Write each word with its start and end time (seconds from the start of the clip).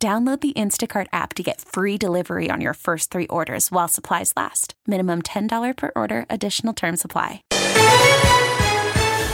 Download 0.00 0.40
the 0.40 0.52
Instacart 0.52 1.08
app 1.12 1.34
to 1.34 1.42
get 1.42 1.60
free 1.60 1.98
delivery 1.98 2.50
on 2.52 2.60
your 2.60 2.74
first 2.74 3.10
three 3.10 3.26
orders 3.26 3.72
while 3.72 3.88
supplies 3.88 4.32
last. 4.36 4.74
Minimum 4.86 5.22
$10 5.22 5.76
per 5.76 5.90
order, 5.96 6.24
additional 6.30 6.72
term 6.72 6.96
supply. 6.96 7.42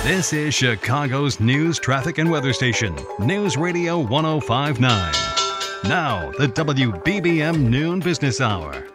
This 0.04 0.32
is 0.32 0.54
Chicago's 0.54 1.38
news, 1.38 1.78
traffic, 1.78 2.16
and 2.16 2.30
weather 2.30 2.54
station, 2.54 2.96
News 3.18 3.58
Radio 3.58 3.98
1059. 3.98 5.12
Now, 5.84 6.32
the 6.38 6.46
WBBM 6.46 7.58
Noon 7.58 8.00
Business 8.00 8.40
Hour. 8.40 8.93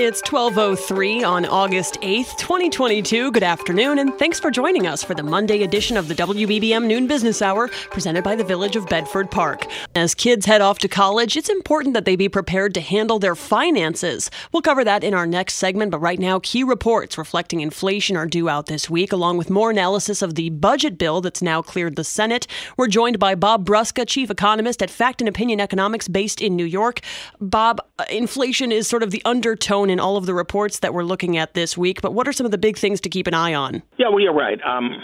It's 0.00 0.22
1203 0.30 1.24
on 1.24 1.44
August 1.44 2.00
8th, 2.02 2.36
2022. 2.36 3.32
Good 3.32 3.42
afternoon, 3.42 3.98
and 3.98 4.16
thanks 4.16 4.38
for 4.38 4.48
joining 4.48 4.86
us 4.86 5.02
for 5.02 5.12
the 5.12 5.24
Monday 5.24 5.64
edition 5.64 5.96
of 5.96 6.06
the 6.06 6.14
WBBM 6.14 6.86
Noon 6.86 7.08
Business 7.08 7.42
Hour 7.42 7.66
presented 7.90 8.22
by 8.22 8.36
the 8.36 8.44
Village 8.44 8.76
of 8.76 8.88
Bedford 8.88 9.28
Park. 9.28 9.66
As 9.96 10.14
kids 10.14 10.46
head 10.46 10.60
off 10.60 10.78
to 10.78 10.88
college, 10.88 11.36
it's 11.36 11.48
important 11.48 11.94
that 11.94 12.04
they 12.04 12.14
be 12.14 12.28
prepared 12.28 12.74
to 12.74 12.80
handle 12.80 13.18
their 13.18 13.34
finances. 13.34 14.30
We'll 14.52 14.62
cover 14.62 14.84
that 14.84 15.02
in 15.02 15.14
our 15.14 15.26
next 15.26 15.54
segment, 15.54 15.90
but 15.90 15.98
right 15.98 16.20
now, 16.20 16.38
key 16.38 16.62
reports 16.62 17.18
reflecting 17.18 17.60
inflation 17.60 18.16
are 18.16 18.24
due 18.24 18.48
out 18.48 18.66
this 18.66 18.88
week, 18.88 19.10
along 19.10 19.36
with 19.36 19.50
more 19.50 19.70
analysis 19.72 20.22
of 20.22 20.36
the 20.36 20.50
budget 20.50 20.96
bill 20.96 21.20
that's 21.20 21.42
now 21.42 21.60
cleared 21.60 21.96
the 21.96 22.04
Senate. 22.04 22.46
We're 22.76 22.86
joined 22.86 23.18
by 23.18 23.34
Bob 23.34 23.66
Brusca, 23.66 24.06
chief 24.06 24.30
economist 24.30 24.80
at 24.80 24.90
Fact 24.90 25.20
and 25.20 25.28
Opinion 25.28 25.58
Economics 25.58 26.06
based 26.06 26.40
in 26.40 26.54
New 26.54 26.66
York. 26.66 27.00
Bob, 27.40 27.80
uh, 27.98 28.04
inflation 28.12 28.70
is 28.70 28.86
sort 28.86 29.02
of 29.02 29.10
the 29.10 29.22
undertone 29.24 29.87
in 29.90 30.00
all 30.00 30.16
of 30.16 30.26
the 30.26 30.34
reports 30.34 30.80
that 30.80 30.94
we're 30.94 31.04
looking 31.04 31.36
at 31.36 31.54
this 31.54 31.76
week, 31.76 32.00
but 32.00 32.14
what 32.14 32.26
are 32.28 32.32
some 32.32 32.44
of 32.44 32.50
the 32.52 32.58
big 32.58 32.76
things 32.76 33.00
to 33.02 33.08
keep 33.08 33.26
an 33.26 33.34
eye 33.34 33.54
on? 33.54 33.82
Yeah, 33.96 34.08
well, 34.08 34.20
you're 34.20 34.34
right. 34.34 34.58
Um, 34.64 35.02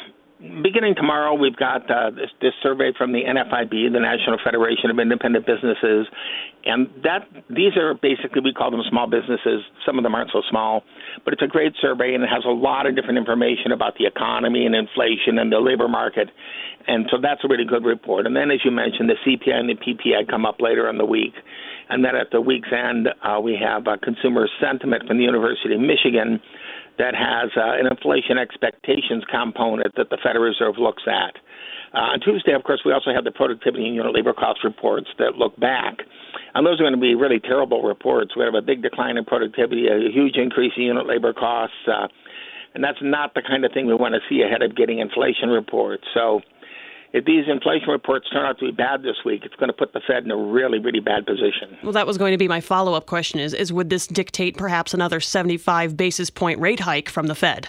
beginning 0.63 0.95
tomorrow, 0.95 1.35
we've 1.35 1.57
got 1.57 1.91
uh, 1.91 2.11
this, 2.11 2.31
this 2.41 2.53
survey 2.63 2.93
from 2.97 3.13
the 3.13 3.23
NFIB, 3.25 3.93
the 3.93 4.01
National 4.01 4.39
Federation 4.43 4.91
of 4.91 4.99
Independent 4.99 5.47
Businesses, 5.47 6.07
and 6.65 6.89
that 7.03 7.29
these 7.49 7.77
are 7.77 7.95
basically 7.95 8.41
we 8.43 8.53
call 8.53 8.71
them 8.71 8.83
small 8.89 9.07
businesses. 9.07 9.63
Some 9.87 9.99
of 9.99 10.05
them 10.05 10.15
aren't 10.15 10.31
so 10.33 10.43
small, 10.51 10.83
but 11.25 11.33
it's 11.33 11.43
a 11.43 11.47
great 11.47 11.73
survey 11.81 12.15
and 12.15 12.23
it 12.23 12.29
has 12.29 12.45
a 12.45 12.53
lot 12.53 12.87
of 12.87 12.95
different 12.97 13.19
information 13.19 13.73
about 13.73 13.97
the 13.99 14.07
economy 14.07 14.67
and 14.67 14.75
inflation 14.75 15.39
and 15.39 15.51
the 15.51 15.59
labor 15.59 15.89
market, 15.89 16.29
and 16.87 17.07
so 17.11 17.17
that's 17.21 17.41
a 17.45 17.49
really 17.49 17.65
good 17.65 17.85
report. 17.85 18.27
And 18.27 18.37
then, 18.37 18.51
as 18.51 18.61
you 18.65 18.71
mentioned, 18.71 19.09
the 19.09 19.17
CPI 19.25 19.55
and 19.55 19.69
the 19.69 19.75
PPI 19.75 20.29
come 20.29 20.45
up 20.45 20.61
later 20.61 20.89
in 20.89 20.99
the 20.99 21.07
week. 21.07 21.33
And 21.89 22.05
then 22.05 22.17
at 22.17 22.31
the 22.31 22.41
week's 22.41 22.73
end, 22.73 23.09
uh, 23.23 23.41
we 23.41 23.59
have 23.61 23.87
a 23.87 23.99
consumer 23.99 24.49
sentiment 24.61 25.07
from 25.07 25.19
the 25.19 25.25
University 25.25 25.75
of 25.75 25.81
Michigan 25.81 26.41
that 26.99 27.15
has 27.15 27.51
uh, 27.57 27.79
an 27.79 27.87
inflation 27.87 28.39
expectations 28.39 29.25
component 29.31 29.95
that 29.97 30.11
the 30.11 30.19
Federal 30.23 30.45
Reserve 30.45 30.77
looks 30.79 31.03
at. 31.07 31.35
Uh, 31.95 32.15
on 32.15 32.21
Tuesday, 32.21 32.53
of 32.53 32.65
course, 32.65 32.83
we 32.85 32.93
also 32.93 33.15
have 33.15 33.25
the 33.25 33.31
productivity 33.31 33.87
and 33.87 33.95
unit 33.95 34.15
labor 34.15 34.33
cost 34.33 34.65
reports 34.65 35.07
that 35.19 35.37
look 35.37 35.59
back. 35.59 35.99
And 36.55 36.67
those 36.67 36.81
are 36.81 36.83
going 36.83 36.95
to 36.95 37.01
be 37.01 37.15
really 37.15 37.39
terrible 37.39 37.83
reports. 37.83 38.35
We 38.37 38.43
have 38.43 38.55
a 38.55 38.63
big 38.63 38.83
decline 38.83 39.17
in 39.17 39.25
productivity, 39.25 39.87
a 39.87 40.11
huge 40.11 40.37
increase 40.37 40.73
in 40.77 40.85
unit 40.85 41.07
labor 41.07 41.33
costs. 41.33 41.77
Uh, 41.87 42.09
and 42.75 42.83
that's 42.83 42.99
not 43.01 43.35
the 43.35 43.43
kind 43.43 43.65
of 43.65 43.73
thing 43.73 43.87
we 43.87 43.95
want 43.95 44.15
to 44.15 44.21
see 44.29 44.43
ahead 44.43 44.63
of 44.63 44.75
getting 44.75 44.99
inflation 44.99 45.49
reports. 45.49 46.03
So 46.13 46.41
if 47.15 47.25
these 47.25 47.45
inflation 47.47 47.91
reports 47.91 48.29
turn 48.29 48.45
out 48.45 48.59
to 48.59 48.67
be 48.67 48.73
bad 48.73 49.05
this 49.05 49.15
week, 49.25 49.43
it's 49.45 49.55
going 49.55 49.69
to 49.69 49.73
put 49.73 49.93
the 49.93 50.01
Fed 50.05 50.25
in 50.25 50.33
a 50.33 50.37
really, 50.37 50.81
really 50.81 50.99
bad 50.99 51.25
position. 51.25 51.79
Well, 51.85 51.93
that 51.93 52.09
was 52.09 52.19
going 52.19 52.33
to 52.33 52.39
be 52.39 52.49
my 52.49 52.61
follow 52.61 52.95
up 52.95 53.07
question 53.07 53.39
is, 53.39 53.55
is 53.55 53.73
would 53.73 53.89
this 53.89 54.09
dictate 54.09 54.57
perhaps 54.57 54.93
another 54.93 55.21
75 55.21 55.97
basis 55.97 56.29
point 56.29 56.59
rate 56.59 56.81
hike 56.81 57.09
from 57.09 57.29
the 57.29 57.37
Fed? 57.37 57.69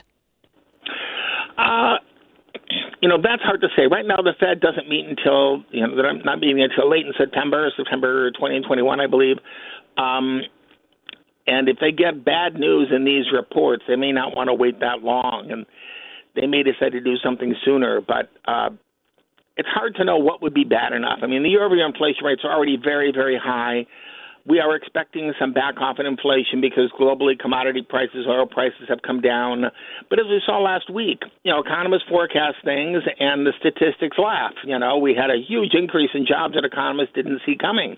Uh, 1.59 1.97
you 3.01 3.07
know, 3.07 3.21
that's 3.21 3.43
hard 3.43 3.61
to 3.61 3.67
say. 3.77 3.83
Right 3.85 4.05
now, 4.07 4.17
the 4.17 4.33
Fed 4.39 4.61
doesn't 4.61 4.89
meet 4.89 5.05
until, 5.05 5.63
you 5.69 5.85
know, 5.85 5.95
they're 5.95 6.11
not 6.11 6.39
meeting 6.39 6.63
until 6.63 6.89
late 6.89 7.05
in 7.05 7.13
September, 7.15 7.71
September 7.77 8.31
20 8.31 8.55
and 8.55 8.65
21, 8.65 8.99
I 8.99 9.05
believe. 9.05 9.37
Um, 9.95 10.41
and 11.45 11.69
if 11.69 11.77
they 11.79 11.91
get 11.91 12.25
bad 12.25 12.55
news 12.55 12.91
in 12.91 13.05
these 13.05 13.25
reports, 13.31 13.83
they 13.87 13.95
may 13.95 14.11
not 14.11 14.35
want 14.35 14.47
to 14.47 14.55
wait 14.55 14.79
that 14.79 15.03
long. 15.03 15.51
And 15.51 15.67
they 16.35 16.47
may 16.47 16.63
decide 16.63 16.93
to 16.93 16.99
do 16.99 17.15
something 17.23 17.53
sooner. 17.63 18.01
But 18.01 18.31
uh, 18.47 18.69
it's 19.57 19.69
hard 19.69 19.95
to 19.95 20.03
know 20.03 20.17
what 20.17 20.41
would 20.41 20.53
be 20.53 20.63
bad 20.63 20.93
enough. 20.93 21.19
I 21.23 21.27
mean, 21.27 21.43
the 21.43 21.49
year-over-year 21.49 21.85
inflation 21.85 22.25
rates 22.25 22.41
are 22.43 22.53
already 22.53 22.77
very, 22.81 23.11
very 23.11 23.39
high. 23.41 23.85
We 24.47 24.59
are 24.59 24.75
expecting 24.75 25.33
some 25.39 25.53
back 25.53 25.81
off 25.81 25.97
in 25.97 26.05
inflation 26.05 26.61
because 26.61 26.91
globally 26.99 27.33
commodity 27.33 27.81
prices, 27.81 28.27
oil 28.29 28.45
prices 28.45 28.85
have 28.89 29.01
come 29.01 29.19
down. 29.19 29.65
But 30.07 30.19
as 30.19 30.27
we 30.29 30.39
saw 30.45 30.59
last 30.59 30.87
week, 30.93 31.23
you 31.41 31.51
know, 31.51 31.61
economists 31.65 32.05
forecast 32.07 32.57
things 32.63 33.01
and 33.19 33.47
the 33.47 33.53
statistics 33.57 34.19
laugh. 34.19 34.53
You 34.63 34.77
know, 34.77 34.99
we 34.99 35.15
had 35.15 35.31
a 35.31 35.41
huge 35.41 35.73
increase 35.73 36.11
in 36.13 36.27
jobs 36.27 36.53
that 36.53 36.63
economists 36.63 37.15
didn't 37.15 37.41
see 37.43 37.57
coming. 37.57 37.97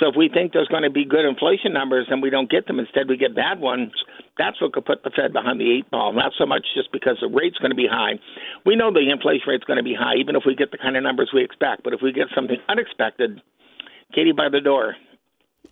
So 0.00 0.08
if 0.08 0.16
we 0.16 0.28
think 0.28 0.52
there's 0.52 0.66
going 0.66 0.82
to 0.82 0.90
be 0.90 1.04
good 1.04 1.24
inflation 1.24 1.72
numbers 1.72 2.08
and 2.10 2.20
we 2.20 2.28
don't 2.28 2.50
get 2.50 2.66
them, 2.66 2.80
instead 2.80 3.08
we 3.08 3.16
get 3.16 3.36
bad 3.36 3.60
ones, 3.60 3.92
that's 4.38 4.60
what 4.60 4.72
could 4.72 4.84
put 4.84 5.02
the 5.04 5.10
Fed 5.10 5.32
behind 5.32 5.60
the 5.60 5.70
eight 5.70 5.90
ball. 5.90 6.12
Not 6.12 6.32
so 6.36 6.46
much 6.46 6.66
just 6.74 6.90
because 6.92 7.18
the 7.20 7.28
rate's 7.28 7.58
going 7.58 7.70
to 7.70 7.76
be 7.76 7.86
high. 7.90 8.18
We 8.66 8.76
know 8.76 8.92
the 8.92 9.10
inflation 9.10 9.48
rate's 9.48 9.64
going 9.64 9.76
to 9.76 9.82
be 9.82 9.94
high, 9.94 10.16
even 10.18 10.34
if 10.36 10.42
we 10.46 10.54
get 10.54 10.70
the 10.70 10.78
kind 10.78 10.96
of 10.96 11.02
numbers 11.02 11.30
we 11.32 11.44
expect. 11.44 11.84
But 11.84 11.92
if 11.92 12.00
we 12.02 12.12
get 12.12 12.26
something 12.34 12.56
unexpected, 12.68 13.40
Katie 14.12 14.32
by 14.32 14.48
the 14.48 14.60
door. 14.60 14.96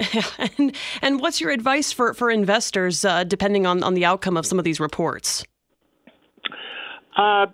and 0.59 0.75
and 1.03 1.21
what's 1.21 1.41
your 1.41 1.51
advice 1.51 1.93
for 1.93 2.15
for 2.15 2.31
investors, 2.31 3.05
uh, 3.05 3.25
depending 3.25 3.67
on 3.67 3.83
on 3.83 3.95
the 3.95 4.05
outcome 4.05 4.37
of 4.37 4.47
some 4.47 4.59
of 4.59 4.65
these 4.65 4.81
reports? 4.81 5.45
Uh, 7.17 7.47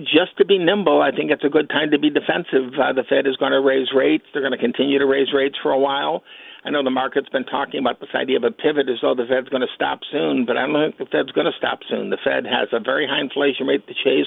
just 0.00 0.36
to 0.36 0.44
be 0.44 0.58
nimble, 0.58 1.00
I 1.00 1.10
think 1.10 1.30
it's 1.30 1.44
a 1.44 1.48
good 1.48 1.70
time 1.70 1.90
to 1.92 1.98
be 1.98 2.10
defensive. 2.10 2.74
Uh, 2.78 2.92
the 2.92 3.04
Fed 3.08 3.26
is 3.26 3.36
going 3.36 3.52
to 3.52 3.60
raise 3.60 3.88
rates. 3.96 4.24
They're 4.32 4.42
going 4.42 4.52
to 4.52 4.58
continue 4.58 4.98
to 4.98 5.06
raise 5.06 5.32
rates 5.32 5.56
for 5.62 5.70
a 5.70 5.78
while. 5.78 6.22
I 6.66 6.70
know 6.70 6.82
the 6.82 6.90
market's 6.90 7.28
been 7.28 7.44
talking 7.44 7.78
about 7.78 8.00
this 8.00 8.10
idea 8.12 8.38
of 8.38 8.42
a 8.42 8.50
pivot 8.50 8.90
as 8.90 8.98
though 9.00 9.14
the 9.14 9.22
Fed's 9.22 9.48
going 9.48 9.62
to 9.62 9.70
stop 9.72 10.00
soon, 10.10 10.44
but 10.44 10.56
I 10.56 10.66
don't 10.66 10.74
think 10.74 10.98
the 10.98 11.06
Fed's 11.06 11.30
going 11.30 11.46
to 11.46 11.54
stop 11.56 11.86
soon. 11.88 12.10
The 12.10 12.18
Fed 12.18 12.42
has 12.44 12.66
a 12.72 12.80
very 12.80 13.06
high 13.06 13.20
inflation 13.20 13.68
rate 13.70 13.86
to 13.86 13.94
chase. 13.94 14.26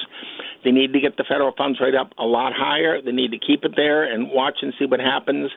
They 0.64 0.72
need 0.72 0.94
to 0.94 1.00
get 1.00 1.18
the 1.18 1.24
federal 1.28 1.52
funds 1.52 1.78
rate 1.84 1.94
up 1.94 2.16
a 2.16 2.24
lot 2.24 2.54
higher. 2.56 3.02
They 3.02 3.12
need 3.12 3.32
to 3.32 3.38
keep 3.38 3.62
it 3.64 3.76
there 3.76 4.08
and 4.08 4.30
watch 4.32 4.64
and 4.64 4.72
see 4.78 4.86
what 4.86 5.00
happens. 5.00 5.52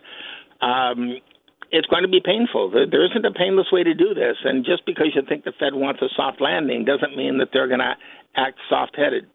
Um, 0.59 1.23
it's 1.71 1.87
going 1.87 2.03
to 2.03 2.11
be 2.11 2.19
painful. 2.19 2.69
There 2.69 3.05
isn't 3.07 3.25
a 3.25 3.31
painless 3.31 3.71
way 3.71 3.83
to 3.83 3.93
do 3.93 4.13
this, 4.13 4.35
and 4.43 4.65
just 4.65 4.85
because 4.85 5.15
you 5.15 5.23
think 5.23 5.45
the 5.45 5.55
Fed 5.57 5.73
wants 5.79 6.01
a 6.03 6.11
soft 6.15 6.41
landing 6.41 6.83
doesn't 6.83 7.15
mean 7.15 7.39
that 7.39 7.55
they're 7.55 7.71
going 7.71 7.79
to 7.79 7.95
act 8.35 8.59
soft-headed. 8.69 9.25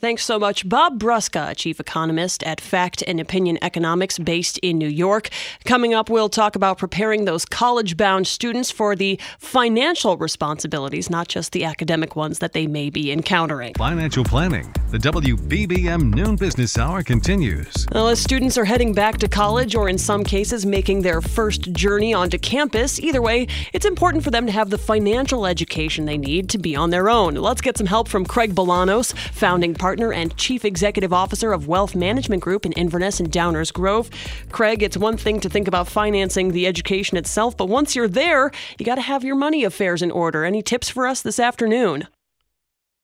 Thanks 0.00 0.24
so 0.24 0.38
much, 0.38 0.68
Bob 0.68 0.98
Brusca, 0.98 1.56
chief 1.56 1.80
economist 1.80 2.42
at 2.42 2.60
Fact 2.60 3.02
and 3.06 3.20
Opinion 3.20 3.58
Economics 3.62 4.18
based 4.18 4.58
in 4.58 4.76
New 4.76 4.88
York. 4.88 5.30
Coming 5.64 5.94
up, 5.94 6.10
we'll 6.10 6.28
talk 6.28 6.56
about 6.56 6.76
preparing 6.76 7.24
those 7.24 7.46
college 7.46 7.96
bound 7.96 8.26
students 8.26 8.70
for 8.70 8.94
the 8.96 9.18
financial 9.38 10.18
responsibilities, 10.18 11.08
not 11.08 11.28
just 11.28 11.52
the 11.52 11.64
academic 11.64 12.16
ones 12.16 12.40
that 12.40 12.52
they 12.52 12.66
may 12.66 12.90
be 12.90 13.12
encountering. 13.12 13.72
Financial 13.74 14.24
planning. 14.24 14.70
The 14.90 14.98
WBBM 14.98 16.12
Noon 16.12 16.36
Business 16.36 16.76
Hour 16.76 17.02
continues. 17.02 17.86
Well, 17.90 18.08
as 18.08 18.20
students 18.20 18.58
are 18.58 18.66
heading 18.66 18.92
back 18.92 19.18
to 19.18 19.28
college 19.28 19.74
or 19.74 19.88
in 19.88 19.96
some 19.96 20.22
cases 20.22 20.66
making 20.66 21.00
their 21.00 21.22
first 21.22 21.72
journey 21.72 22.12
onto 22.12 22.36
campus, 22.36 23.00
either 23.00 23.22
way, 23.22 23.46
it's 23.72 23.86
important 23.86 24.22
for 24.22 24.30
them 24.30 24.44
to 24.46 24.52
have 24.52 24.70
the 24.70 24.78
financial 24.78 25.46
education 25.46 26.04
they 26.04 26.18
need 26.18 26.50
to 26.50 26.58
be 26.58 26.76
on 26.76 26.90
their 26.90 27.08
own. 27.08 27.36
Let's 27.36 27.62
get 27.62 27.78
some 27.78 27.86
help 27.86 28.08
from 28.08 28.26
Craig 28.26 28.54
Bolanos, 28.54 29.16
founding 29.32 29.72
partner 29.72 29.93
partner 29.94 30.12
and 30.12 30.36
chief 30.36 30.64
executive 30.64 31.12
officer 31.12 31.52
of 31.52 31.68
Wealth 31.68 31.94
Management 31.94 32.42
Group 32.42 32.66
in 32.66 32.72
Inverness 32.72 33.20
and 33.20 33.30
Downers 33.30 33.72
Grove. 33.72 34.10
Craig, 34.50 34.82
it's 34.82 34.96
one 34.96 35.16
thing 35.16 35.38
to 35.38 35.48
think 35.48 35.68
about 35.68 35.86
financing 35.86 36.50
the 36.50 36.66
education 36.66 37.16
itself, 37.16 37.56
but 37.56 37.66
once 37.66 37.94
you're 37.94 38.08
there, 38.08 38.50
you 38.76 38.84
got 38.84 38.96
to 38.96 39.02
have 39.02 39.22
your 39.22 39.36
money 39.36 39.62
affairs 39.62 40.02
in 40.02 40.10
order. 40.10 40.44
Any 40.44 40.62
tips 40.62 40.88
for 40.88 41.06
us 41.06 41.22
this 41.22 41.38
afternoon? 41.38 42.08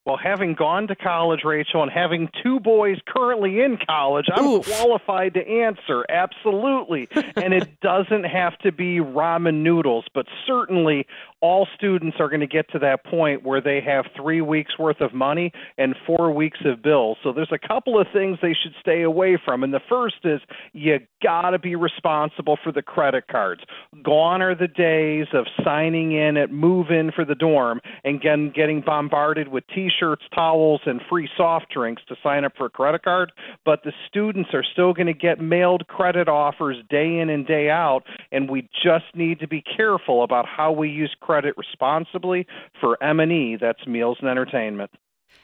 Well, 0.04 0.16
having 0.16 0.54
gone 0.54 0.88
to 0.88 0.96
college, 0.96 1.42
Rachel, 1.44 1.84
and 1.84 1.92
having 1.92 2.28
two 2.42 2.58
boys 2.58 2.96
currently 3.06 3.60
in 3.60 3.78
college, 3.86 4.26
I'm 4.34 4.44
Oof. 4.44 4.66
qualified 4.66 5.34
to 5.34 5.46
answer. 5.46 6.04
Absolutely. 6.08 7.06
and 7.36 7.54
it 7.54 7.68
doesn't 7.82 8.24
have 8.24 8.58
to 8.60 8.72
be 8.72 8.96
ramen 8.96 9.62
noodles, 9.62 10.06
but 10.12 10.26
certainly 10.44 11.06
all 11.42 11.66
students 11.74 12.18
are 12.20 12.28
going 12.28 12.40
to 12.40 12.46
get 12.46 12.70
to 12.70 12.78
that 12.78 13.04
point 13.04 13.42
where 13.44 13.60
they 13.60 13.80
have 13.80 14.04
three 14.14 14.40
weeks 14.40 14.78
worth 14.78 15.00
of 15.00 15.14
money 15.14 15.52
and 15.78 15.94
four 16.06 16.30
weeks 16.30 16.58
of 16.64 16.82
bills. 16.82 17.16
So 17.22 17.32
there's 17.32 17.52
a 17.52 17.68
couple 17.68 17.98
of 17.98 18.06
things 18.12 18.38
they 18.42 18.54
should 18.62 18.74
stay 18.80 19.02
away 19.02 19.38
from. 19.42 19.64
And 19.64 19.72
the 19.72 19.80
first 19.88 20.16
is 20.24 20.40
you 20.72 20.98
got 21.22 21.50
to 21.50 21.58
be 21.58 21.76
responsible 21.76 22.58
for 22.62 22.72
the 22.72 22.82
credit 22.82 23.26
cards. 23.28 23.62
Gone 24.02 24.42
are 24.42 24.54
the 24.54 24.68
days 24.68 25.28
of 25.32 25.46
signing 25.64 26.12
in 26.12 26.36
at 26.36 26.50
move 26.50 26.90
in 26.90 27.10
for 27.10 27.24
the 27.24 27.34
dorm 27.34 27.80
and 28.04 28.20
getting, 28.20 28.50
getting 28.50 28.82
bombarded 28.82 29.48
with 29.48 29.64
t 29.74 29.88
shirts, 29.98 30.22
towels, 30.34 30.82
and 30.84 31.00
free 31.08 31.28
soft 31.36 31.70
drinks 31.72 32.02
to 32.08 32.16
sign 32.22 32.44
up 32.44 32.52
for 32.56 32.66
a 32.66 32.70
credit 32.70 33.02
card. 33.02 33.32
But 33.64 33.82
the 33.84 33.92
students 34.08 34.50
are 34.52 34.64
still 34.64 34.92
going 34.92 35.06
to 35.06 35.14
get 35.14 35.40
mailed 35.40 35.86
credit 35.86 36.28
offers 36.28 36.76
day 36.90 37.18
in 37.18 37.30
and 37.30 37.46
day 37.46 37.70
out. 37.70 38.02
And 38.30 38.50
we 38.50 38.68
just 38.82 39.06
need 39.14 39.40
to 39.40 39.48
be 39.48 39.62
careful 39.62 40.22
about 40.22 40.46
how 40.46 40.72
we 40.72 40.90
use 40.90 41.14
credit 41.20 41.29
responsibly 41.56 42.46
for 42.80 43.02
M&E, 43.02 43.56
that's 43.60 43.86
meals 43.86 44.18
and 44.20 44.28
entertainment. 44.28 44.90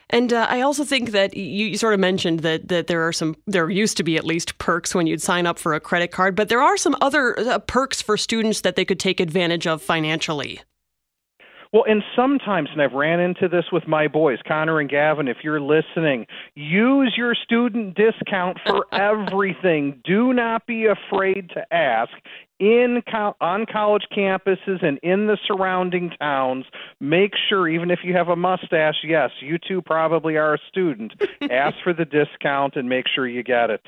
And 0.09 0.31
uh, 0.31 0.47
I 0.49 0.61
also 0.61 0.85
think 0.85 1.11
that 1.11 1.35
you, 1.35 1.67
you, 1.67 1.77
sort 1.77 1.93
of 1.93 1.99
mentioned 1.99 2.39
that 2.41 2.69
that 2.69 2.87
there 2.87 3.05
are 3.05 3.11
some 3.11 3.35
there 3.45 3.69
used 3.69 3.97
to 3.97 4.03
be 4.03 4.15
at 4.15 4.23
least 4.23 4.57
perks 4.57 4.95
when 4.95 5.05
you'd 5.05 5.21
sign 5.21 5.45
up 5.45 5.59
for 5.59 5.73
a 5.73 5.79
credit 5.79 6.11
card, 6.11 6.35
but 6.35 6.47
there 6.47 6.61
are 6.61 6.77
some 6.77 6.95
other 7.01 7.37
uh, 7.39 7.59
perks 7.59 8.01
for 8.01 8.15
students 8.15 8.61
that 8.61 8.77
they 8.77 8.85
could 8.85 8.99
take 8.99 9.19
advantage 9.19 9.67
of 9.67 9.81
financially. 9.81 10.61
Well, 11.73 11.83
and 11.85 12.01
sometimes, 12.15 12.69
and 12.71 12.81
I've 12.81 12.93
ran 12.93 13.19
into 13.19 13.49
this 13.49 13.65
with 13.73 13.87
my 13.87 14.07
boys, 14.07 14.39
Connor 14.47 14.79
and 14.79 14.89
Gavin, 14.89 15.27
if 15.27 15.37
you're 15.43 15.59
listening, 15.59 16.25
use 16.55 17.13
your 17.17 17.35
student 17.35 17.95
discount 17.95 18.57
for 18.65 18.85
everything. 18.93 20.01
Do 20.05 20.33
not 20.33 20.65
be 20.65 20.85
afraid 20.85 21.49
to 21.49 21.73
ask 21.73 22.11
in 22.59 23.01
on 23.41 23.65
college 23.71 24.05
campuses 24.15 24.83
and 24.83 24.99
in 25.03 25.27
the 25.27 25.37
surrounding 25.47 26.11
towns. 26.19 26.65
Make 26.99 27.33
sure, 27.49 27.67
even 27.67 27.91
if 27.91 27.99
you 28.03 28.13
have 28.13 28.29
a 28.29 28.35
mustache, 28.35 28.97
yes, 29.03 29.31
you 29.41 29.57
too 29.57 29.81
probably 29.81 30.37
are 30.37 30.55
a 30.55 30.59
student. 30.67 31.13
ask 31.51 31.75
for 31.83 31.93
the 31.93 32.05
discount 32.05 32.75
and 32.75 32.89
make 32.89 33.05
sure 33.13 33.27
you 33.27 33.43
get 33.43 33.69
it. 33.69 33.81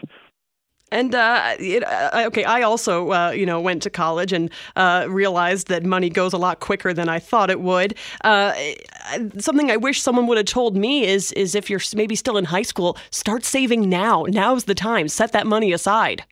And 0.91 1.13
uh, 1.13 1.55
it, 1.59 1.83
uh, 1.83 2.23
okay, 2.27 2.43
I 2.43 2.63
also 2.63 3.11
uh, 3.11 3.29
you 3.29 3.45
know 3.45 3.61
went 3.61 3.83
to 3.83 3.89
college 3.89 4.33
and 4.33 4.49
uh, 4.75 5.05
realized 5.07 5.67
that 5.67 5.85
money 5.85 6.09
goes 6.09 6.33
a 6.33 6.37
lot 6.37 6.59
quicker 6.59 6.93
than 6.93 7.09
I 7.09 7.19
thought 7.19 7.49
it 7.49 7.61
would. 7.61 7.95
Uh, 8.23 8.53
something 9.37 9.69
I 9.69 9.77
wish 9.77 10.01
someone 10.01 10.25
would 10.27 10.37
have 10.37 10.47
told 10.47 10.75
me 10.75 11.05
is 11.05 11.31
is 11.33 11.53
if 11.53 11.69
you're 11.69 11.81
maybe 11.95 12.15
still 12.15 12.37
in 12.37 12.45
high 12.45 12.63
school, 12.63 12.97
start 13.11 13.45
saving 13.45 13.87
now. 13.87 14.25
Now's 14.27 14.63
the 14.63 14.75
time. 14.75 15.07
Set 15.07 15.31
that 15.33 15.45
money 15.45 15.71
aside 15.73 16.23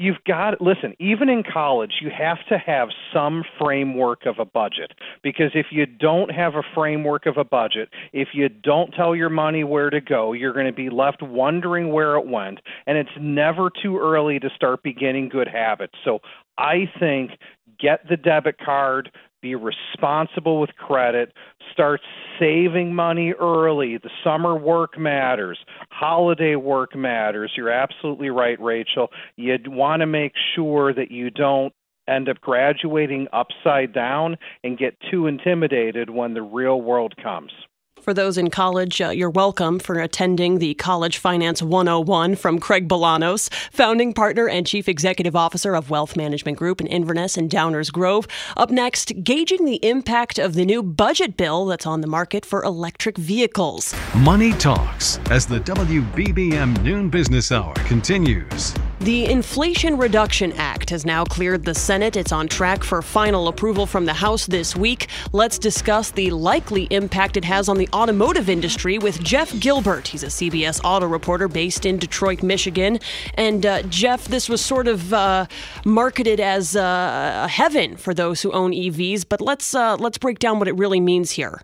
you've 0.00 0.24
got 0.26 0.60
listen 0.62 0.94
even 0.98 1.28
in 1.28 1.42
college 1.42 1.92
you 2.00 2.10
have 2.10 2.38
to 2.48 2.56
have 2.56 2.88
some 3.12 3.44
framework 3.58 4.24
of 4.24 4.38
a 4.38 4.44
budget. 4.44 4.92
Because 5.22 5.50
if 5.54 5.66
you 5.70 5.84
don't 5.84 6.30
have 6.30 6.54
a 6.54 6.62
framework 6.74 7.26
of 7.26 7.36
a 7.36 7.44
budget 7.44 7.90
if 8.12 8.28
you 8.32 8.48
don't 8.48 8.92
tell 8.92 9.14
your 9.14 9.28
money 9.28 9.62
where 9.62 9.90
to 9.90 10.00
go 10.00 10.32
you're 10.32 10.54
going 10.54 10.66
to 10.66 10.72
be 10.72 10.88
left 10.88 11.22
wondering 11.22 11.92
where 11.92 12.16
it 12.16 12.26
went. 12.26 12.60
And 12.86 12.96
it's 12.96 13.10
never 13.20 13.70
too 13.70 13.98
early 13.98 14.40
to 14.40 14.48
start 14.56 14.82
beginning 14.82 15.28
good 15.28 15.48
habits. 15.48 15.94
So 16.04 16.20
i 16.56 16.90
think 16.98 17.32
get 17.78 18.08
the 18.08 18.16
debit 18.16 18.56
card 18.58 19.10
be 19.40 19.54
responsible 19.54 20.60
with 20.60 20.70
credit, 20.76 21.32
start 21.72 22.00
saving 22.38 22.94
money 22.94 23.32
early. 23.32 23.98
The 23.98 24.10
summer 24.24 24.54
work 24.54 24.98
matters, 24.98 25.58
holiday 25.90 26.56
work 26.56 26.94
matters. 26.94 27.52
You're 27.56 27.70
absolutely 27.70 28.30
right, 28.30 28.60
Rachel. 28.60 29.08
You 29.36 29.56
want 29.66 30.00
to 30.00 30.06
make 30.06 30.32
sure 30.54 30.92
that 30.94 31.10
you 31.10 31.30
don't 31.30 31.72
end 32.08 32.28
up 32.28 32.40
graduating 32.40 33.28
upside 33.32 33.92
down 33.92 34.36
and 34.64 34.78
get 34.78 34.96
too 35.10 35.26
intimidated 35.26 36.10
when 36.10 36.34
the 36.34 36.42
real 36.42 36.80
world 36.80 37.14
comes. 37.22 37.52
For 38.02 38.14
those 38.14 38.38
in 38.38 38.48
college, 38.48 39.00
uh, 39.02 39.10
you're 39.10 39.28
welcome 39.28 39.78
for 39.78 40.00
attending 40.00 40.58
the 40.58 40.72
College 40.74 41.18
Finance 41.18 41.62
101 41.62 42.34
from 42.36 42.58
Craig 42.58 42.88
Bolanos, 42.88 43.52
founding 43.70 44.14
partner 44.14 44.48
and 44.48 44.66
chief 44.66 44.88
executive 44.88 45.36
officer 45.36 45.74
of 45.74 45.90
Wealth 45.90 46.16
Management 46.16 46.56
Group 46.56 46.80
in 46.80 46.86
Inverness 46.86 47.36
and 47.36 47.50
Downers 47.50 47.92
Grove. 47.92 48.26
Up 48.56 48.70
next, 48.70 49.12
gauging 49.22 49.66
the 49.66 49.84
impact 49.86 50.38
of 50.38 50.54
the 50.54 50.64
new 50.64 50.82
budget 50.82 51.36
bill 51.36 51.66
that's 51.66 51.86
on 51.86 52.00
the 52.00 52.06
market 52.06 52.46
for 52.46 52.64
electric 52.64 53.18
vehicles. 53.18 53.94
Money 54.16 54.52
Talks 54.52 55.18
as 55.30 55.46
the 55.46 55.60
WBBM 55.60 56.82
Noon 56.82 57.10
Business 57.10 57.52
Hour 57.52 57.74
continues. 57.74 58.74
The 59.00 59.24
Inflation 59.24 59.96
Reduction 59.96 60.52
Act 60.58 60.90
has 60.90 61.06
now 61.06 61.24
cleared 61.24 61.64
the 61.64 61.74
Senate. 61.74 62.16
It's 62.16 62.32
on 62.32 62.48
track 62.48 62.84
for 62.84 63.00
final 63.00 63.48
approval 63.48 63.86
from 63.86 64.04
the 64.04 64.12
House 64.12 64.44
this 64.44 64.76
week. 64.76 65.08
Let's 65.32 65.58
discuss 65.58 66.10
the 66.10 66.28
likely 66.32 66.86
impact 66.90 67.38
it 67.38 67.44
has 67.46 67.70
on 67.70 67.78
the 67.78 67.88
automotive 67.94 68.50
industry 68.50 68.98
with 68.98 69.24
Jeff 69.24 69.58
Gilbert. 69.58 70.06
He's 70.06 70.22
a 70.22 70.26
CBS 70.26 70.82
auto 70.84 71.06
reporter 71.06 71.48
based 71.48 71.86
in 71.86 71.96
Detroit, 71.96 72.42
Michigan. 72.42 72.98
And 73.36 73.64
uh, 73.64 73.84
Jeff, 73.84 74.26
this 74.26 74.50
was 74.50 74.60
sort 74.60 74.86
of 74.86 75.14
uh, 75.14 75.46
marketed 75.86 76.38
as 76.38 76.76
uh, 76.76 77.44
a 77.44 77.48
heaven 77.48 77.96
for 77.96 78.12
those 78.12 78.42
who 78.42 78.52
own 78.52 78.72
EVs, 78.72 79.24
but 79.26 79.40
let's 79.40 79.74
uh, 79.74 79.96
let's 79.96 80.18
break 80.18 80.38
down 80.38 80.58
what 80.58 80.68
it 80.68 80.76
really 80.76 81.00
means 81.00 81.30
here. 81.30 81.62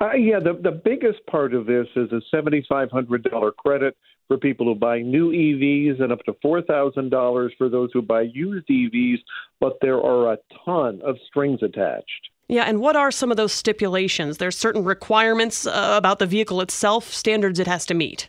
Uh, 0.00 0.12
yeah, 0.12 0.38
the 0.38 0.52
the 0.62 0.80
biggest 0.84 1.24
part 1.26 1.52
of 1.52 1.66
this 1.66 1.86
is 1.96 2.12
a 2.12 2.20
seventy 2.30 2.64
five 2.68 2.92
hundred 2.92 3.24
dollar 3.24 3.50
credit 3.50 3.96
for 4.28 4.38
people 4.38 4.66
who 4.66 4.74
buy 4.74 5.00
new 5.00 5.30
EVs 5.30 6.00
and 6.00 6.12
up 6.12 6.22
to 6.24 6.32
$4,000 6.44 7.50
for 7.58 7.68
those 7.68 7.90
who 7.92 8.02
buy 8.02 8.22
used 8.22 8.66
EVs, 8.68 9.18
but 9.60 9.78
there 9.80 10.00
are 10.00 10.32
a 10.32 10.38
ton 10.64 11.00
of 11.04 11.16
strings 11.28 11.62
attached. 11.62 12.30
Yeah, 12.48 12.64
and 12.64 12.80
what 12.80 12.96
are 12.96 13.10
some 13.10 13.30
of 13.30 13.36
those 13.36 13.52
stipulations? 13.52 14.38
There's 14.38 14.56
certain 14.56 14.84
requirements 14.84 15.66
uh, 15.66 15.94
about 15.96 16.18
the 16.18 16.26
vehicle 16.26 16.60
itself, 16.60 17.12
standards 17.12 17.58
it 17.58 17.66
has 17.66 17.86
to 17.86 17.94
meet. 17.94 18.28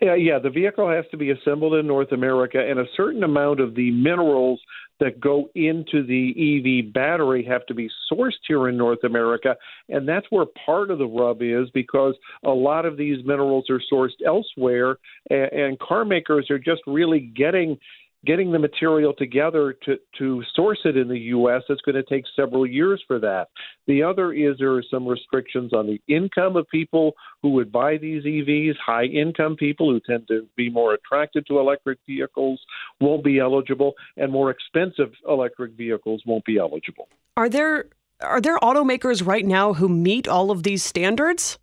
Yeah, 0.00 0.14
yeah, 0.14 0.38
the 0.38 0.50
vehicle 0.50 0.88
has 0.90 1.04
to 1.12 1.16
be 1.16 1.30
assembled 1.30 1.74
in 1.74 1.86
North 1.86 2.12
America, 2.12 2.58
and 2.58 2.78
a 2.78 2.86
certain 2.96 3.22
amount 3.22 3.60
of 3.60 3.74
the 3.74 3.90
minerals 3.90 4.60
that 5.00 5.20
go 5.20 5.50
into 5.54 6.06
the 6.06 6.84
EV 6.86 6.92
battery 6.92 7.44
have 7.44 7.66
to 7.66 7.74
be 7.74 7.90
sourced 8.12 8.32
here 8.46 8.68
in 8.68 8.76
North 8.76 9.02
America. 9.04 9.56
And 9.88 10.08
that's 10.08 10.26
where 10.30 10.46
part 10.66 10.90
of 10.90 10.98
the 10.98 11.06
rub 11.06 11.42
is 11.42 11.68
because 11.74 12.14
a 12.44 12.50
lot 12.50 12.86
of 12.86 12.96
these 12.96 13.24
minerals 13.24 13.66
are 13.70 13.80
sourced 13.92 14.22
elsewhere, 14.26 14.98
and, 15.30 15.52
and 15.52 15.78
car 15.78 16.04
makers 16.04 16.50
are 16.50 16.58
just 16.58 16.82
really 16.86 17.20
getting 17.20 17.78
getting 18.24 18.52
the 18.52 18.58
material 18.58 19.12
together 19.12 19.74
to, 19.84 19.96
to 20.18 20.42
source 20.54 20.80
it 20.84 20.96
in 20.96 21.08
the 21.08 21.18
U.S., 21.18 21.62
it's 21.68 21.80
going 21.82 21.94
to 21.94 22.02
take 22.02 22.24
several 22.36 22.66
years 22.66 23.02
for 23.06 23.18
that. 23.20 23.48
The 23.86 24.02
other 24.02 24.32
is 24.32 24.56
there 24.58 24.74
are 24.74 24.82
some 24.90 25.06
restrictions 25.06 25.72
on 25.72 25.86
the 25.86 26.00
income 26.12 26.56
of 26.56 26.68
people 26.68 27.12
who 27.42 27.50
would 27.50 27.70
buy 27.70 27.96
these 27.96 28.24
EVs. 28.24 28.74
High 28.84 29.04
income 29.04 29.56
people 29.56 29.90
who 29.90 30.00
tend 30.00 30.28
to 30.28 30.46
be 30.56 30.70
more 30.70 30.94
attracted 30.94 31.46
to 31.46 31.58
electric 31.58 31.98
vehicles 32.06 32.60
won't 33.00 33.24
be 33.24 33.38
eligible, 33.38 33.92
and 34.16 34.32
more 34.32 34.50
expensive 34.50 35.12
electric 35.28 35.72
vehicles 35.72 36.22
won't 36.26 36.44
be 36.44 36.58
eligible. 36.58 37.08
Are 37.36 37.48
there 37.48 37.86
are 38.20 38.40
there 38.40 38.58
automakers 38.58 39.26
right 39.26 39.44
now 39.44 39.74
who 39.74 39.88
meet 39.88 40.28
all 40.28 40.50
of 40.50 40.62
these 40.62 40.84
standards? 40.84 41.58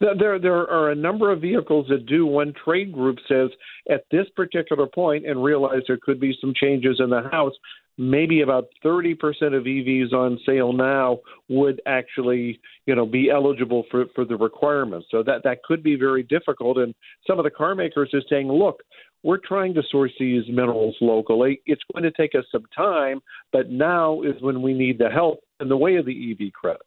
There, 0.00 0.38
there 0.38 0.68
are 0.70 0.90
a 0.90 0.94
number 0.94 1.32
of 1.32 1.40
vehicles 1.40 1.86
that 1.88 2.06
do. 2.06 2.26
One 2.26 2.52
trade 2.64 2.92
group 2.92 3.18
says 3.28 3.50
at 3.90 4.04
this 4.10 4.26
particular 4.36 4.86
point, 4.86 5.26
and 5.26 5.42
realize 5.42 5.82
there 5.86 5.98
could 6.00 6.20
be 6.20 6.36
some 6.40 6.52
changes 6.54 7.00
in 7.00 7.10
the 7.10 7.22
House, 7.30 7.54
maybe 7.98 8.42
about 8.42 8.68
30% 8.84 9.14
of 9.54 9.64
EVs 9.64 10.12
on 10.12 10.38
sale 10.46 10.72
now 10.72 11.18
would 11.48 11.82
actually, 11.84 12.60
you 12.86 12.94
know, 12.94 13.04
be 13.04 13.28
eligible 13.28 13.84
for, 13.90 14.06
for 14.14 14.24
the 14.24 14.36
requirements. 14.36 15.08
So 15.10 15.22
that, 15.24 15.42
that 15.42 15.64
could 15.64 15.82
be 15.82 15.96
very 15.96 16.22
difficult. 16.22 16.78
And 16.78 16.94
some 17.26 17.38
of 17.38 17.44
the 17.44 17.50
car 17.50 17.74
makers 17.74 18.10
are 18.14 18.22
saying, 18.30 18.48
look, 18.48 18.82
we're 19.24 19.38
trying 19.38 19.74
to 19.74 19.82
source 19.90 20.12
these 20.18 20.44
minerals 20.48 20.96
locally. 21.00 21.60
It's 21.66 21.82
going 21.92 22.04
to 22.04 22.12
take 22.12 22.36
us 22.36 22.44
some 22.52 22.64
time, 22.74 23.20
but 23.52 23.68
now 23.68 24.22
is 24.22 24.40
when 24.40 24.62
we 24.62 24.72
need 24.72 24.98
the 24.98 25.10
help 25.10 25.40
in 25.60 25.68
the 25.68 25.76
way 25.76 25.96
of 25.96 26.06
the 26.06 26.30
EV 26.32 26.52
credits. 26.52 26.84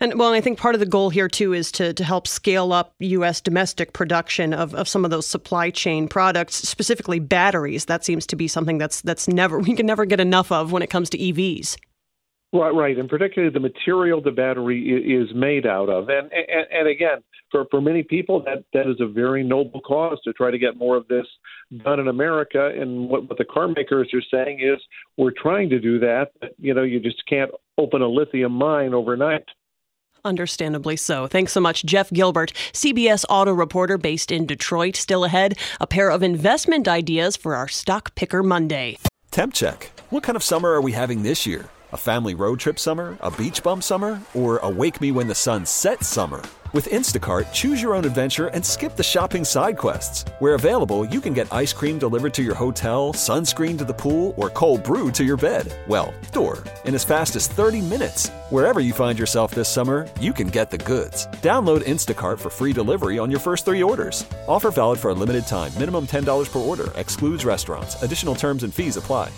And 0.00 0.18
well, 0.18 0.32
I 0.32 0.40
think 0.40 0.58
part 0.58 0.74
of 0.74 0.80
the 0.80 0.86
goal 0.86 1.10
here 1.10 1.28
too 1.28 1.52
is 1.52 1.70
to, 1.72 1.92
to 1.92 2.04
help 2.04 2.26
scale 2.26 2.72
up 2.72 2.94
U.S. 3.00 3.40
domestic 3.40 3.92
production 3.92 4.54
of, 4.54 4.74
of 4.74 4.88
some 4.88 5.04
of 5.04 5.10
those 5.10 5.26
supply 5.26 5.70
chain 5.70 6.08
products, 6.08 6.56
specifically 6.56 7.18
batteries. 7.18 7.86
That 7.86 8.04
seems 8.04 8.26
to 8.28 8.36
be 8.36 8.48
something 8.48 8.78
that's 8.78 9.00
that's 9.02 9.28
never 9.28 9.58
we 9.68 9.74
can 9.74 9.86
never 9.86 10.04
get 10.04 10.20
enough 10.20 10.52
of 10.52 10.72
when 10.72 10.82
it 10.82 10.90
comes 10.90 11.10
to 11.10 11.18
EVs. 11.18 11.76
Right, 12.50 12.70
right, 12.70 12.98
and 12.98 13.10
particularly 13.10 13.52
the 13.52 13.60
material 13.60 14.22
the 14.22 14.30
battery 14.30 14.80
is 14.80 15.28
made 15.34 15.66
out 15.66 15.90
of, 15.90 16.08
and 16.08 16.32
and, 16.32 16.66
and 16.72 16.88
again, 16.88 17.18
for 17.50 17.66
for 17.70 17.82
many 17.82 18.02
people, 18.02 18.42
that 18.44 18.64
that 18.72 18.88
is 18.88 18.96
a 19.00 19.06
very 19.06 19.44
noble 19.44 19.82
cause 19.82 20.18
to 20.24 20.32
try 20.32 20.50
to 20.50 20.58
get 20.58 20.78
more 20.78 20.96
of 20.96 21.06
this 21.08 21.26
done 21.84 22.00
in 22.00 22.08
America. 22.08 22.70
And 22.74 23.10
what, 23.10 23.28
what 23.28 23.36
the 23.36 23.44
car 23.44 23.68
makers 23.68 24.08
are 24.14 24.22
saying 24.30 24.60
is, 24.60 24.80
we're 25.18 25.32
trying 25.36 25.68
to 25.68 25.78
do 25.78 25.98
that, 25.98 26.30
but 26.40 26.54
you 26.58 26.72
know, 26.72 26.84
you 26.84 27.00
just 27.00 27.22
can't 27.28 27.50
open 27.76 28.00
a 28.00 28.08
lithium 28.08 28.52
mine 28.52 28.94
overnight. 28.94 29.44
Understandably 30.24 30.96
so. 30.96 31.26
Thanks 31.26 31.52
so 31.52 31.60
much, 31.60 31.84
Jeff 31.84 32.10
Gilbert, 32.10 32.54
CBS 32.72 33.26
auto 33.28 33.52
reporter 33.52 33.98
based 33.98 34.32
in 34.32 34.46
Detroit. 34.46 34.96
Still 34.96 35.24
ahead, 35.24 35.58
a 35.80 35.86
pair 35.86 36.10
of 36.10 36.22
investment 36.22 36.88
ideas 36.88 37.36
for 37.36 37.54
our 37.54 37.68
Stock 37.68 38.14
Picker 38.14 38.42
Monday. 38.42 38.98
Temp 39.30 39.52
check. 39.52 39.92
What 40.08 40.22
kind 40.22 40.36
of 40.36 40.42
summer 40.42 40.70
are 40.70 40.80
we 40.80 40.92
having 40.92 41.22
this 41.22 41.46
year? 41.46 41.68
A 41.90 41.96
family 41.96 42.34
road 42.34 42.60
trip 42.60 42.78
summer? 42.78 43.16
A 43.22 43.30
beach 43.30 43.62
bum 43.62 43.80
summer? 43.80 44.20
Or 44.34 44.58
a 44.58 44.68
wake 44.68 45.00
me 45.00 45.10
when 45.10 45.26
the 45.26 45.34
sun 45.34 45.64
sets 45.64 46.06
summer? 46.06 46.42
With 46.74 46.90
Instacart, 46.90 47.50
choose 47.54 47.80
your 47.80 47.94
own 47.94 48.04
adventure 48.04 48.48
and 48.48 48.62
skip 48.62 48.94
the 48.94 49.02
shopping 49.02 49.42
side 49.42 49.78
quests. 49.78 50.30
Where 50.38 50.52
available, 50.52 51.06
you 51.06 51.22
can 51.22 51.32
get 51.32 51.50
ice 51.50 51.72
cream 51.72 51.98
delivered 51.98 52.34
to 52.34 52.42
your 52.42 52.54
hotel, 52.54 53.14
sunscreen 53.14 53.78
to 53.78 53.86
the 53.86 53.94
pool, 53.94 54.34
or 54.36 54.50
cold 54.50 54.84
brew 54.84 55.10
to 55.12 55.24
your 55.24 55.38
bed. 55.38 55.74
Well, 55.88 56.12
door, 56.30 56.62
in 56.84 56.94
as 56.94 57.04
fast 57.04 57.36
as 57.36 57.48
30 57.48 57.80
minutes. 57.80 58.28
Wherever 58.50 58.80
you 58.80 58.92
find 58.92 59.18
yourself 59.18 59.54
this 59.54 59.70
summer, 59.70 60.06
you 60.20 60.34
can 60.34 60.48
get 60.48 60.70
the 60.70 60.76
goods. 60.76 61.26
Download 61.40 61.80
Instacart 61.84 62.38
for 62.38 62.50
free 62.50 62.74
delivery 62.74 63.18
on 63.18 63.30
your 63.30 63.40
first 63.40 63.64
three 63.64 63.82
orders. 63.82 64.26
Offer 64.46 64.72
valid 64.72 64.98
for 64.98 65.10
a 65.10 65.14
limited 65.14 65.46
time. 65.46 65.72
Minimum 65.78 66.06
$10 66.06 66.52
per 66.52 66.58
order. 66.58 66.90
Excludes 66.96 67.46
restaurants. 67.46 68.02
Additional 68.02 68.34
terms 68.34 68.62
and 68.62 68.74
fees 68.74 68.98
apply. 68.98 69.32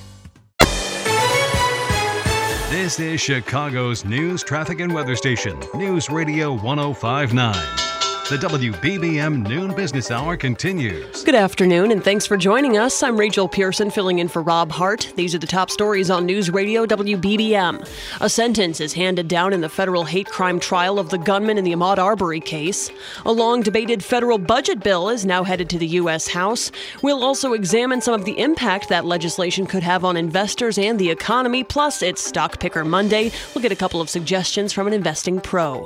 This 2.70 3.00
is 3.00 3.20
Chicago's 3.20 4.04
news, 4.04 4.44
traffic, 4.44 4.78
and 4.78 4.94
weather 4.94 5.16
station, 5.16 5.58
News 5.74 6.08
Radio 6.08 6.52
1059. 6.52 7.89
The 8.30 8.36
WBBM 8.36 9.48
Noon 9.48 9.74
Business 9.74 10.12
Hour 10.12 10.36
continues. 10.36 11.24
Good 11.24 11.34
afternoon, 11.34 11.90
and 11.90 12.04
thanks 12.04 12.28
for 12.28 12.36
joining 12.36 12.78
us. 12.78 13.02
I'm 13.02 13.16
Rachel 13.16 13.48
Pearson, 13.48 13.90
filling 13.90 14.20
in 14.20 14.28
for 14.28 14.40
Rob 14.40 14.70
Hart. 14.70 15.12
These 15.16 15.34
are 15.34 15.40
the 15.40 15.48
top 15.48 15.68
stories 15.68 16.10
on 16.10 16.26
News 16.26 16.48
Radio 16.48 16.86
WBBM. 16.86 17.84
A 18.20 18.28
sentence 18.30 18.80
is 18.80 18.92
handed 18.92 19.26
down 19.26 19.52
in 19.52 19.62
the 19.62 19.68
federal 19.68 20.04
hate 20.04 20.28
crime 20.28 20.60
trial 20.60 21.00
of 21.00 21.10
the 21.10 21.18
gunman 21.18 21.58
in 21.58 21.64
the 21.64 21.72
Ahmaud 21.72 21.98
Arbery 21.98 22.38
case. 22.38 22.88
A 23.26 23.32
long 23.32 23.62
debated 23.62 24.04
federal 24.04 24.38
budget 24.38 24.78
bill 24.78 25.08
is 25.08 25.26
now 25.26 25.42
headed 25.42 25.68
to 25.70 25.78
the 25.78 25.88
U.S. 25.88 26.28
House. 26.28 26.70
We'll 27.02 27.24
also 27.24 27.52
examine 27.52 28.00
some 28.00 28.14
of 28.14 28.26
the 28.26 28.38
impact 28.38 28.90
that 28.90 29.04
legislation 29.04 29.66
could 29.66 29.82
have 29.82 30.04
on 30.04 30.16
investors 30.16 30.78
and 30.78 31.00
the 31.00 31.10
economy. 31.10 31.64
Plus, 31.64 32.00
it's 32.00 32.22
Stock 32.22 32.60
Picker 32.60 32.84
Monday. 32.84 33.32
We'll 33.56 33.62
get 33.62 33.72
a 33.72 33.76
couple 33.76 34.00
of 34.00 34.08
suggestions 34.08 34.72
from 34.72 34.86
an 34.86 34.92
investing 34.92 35.40
pro. 35.40 35.84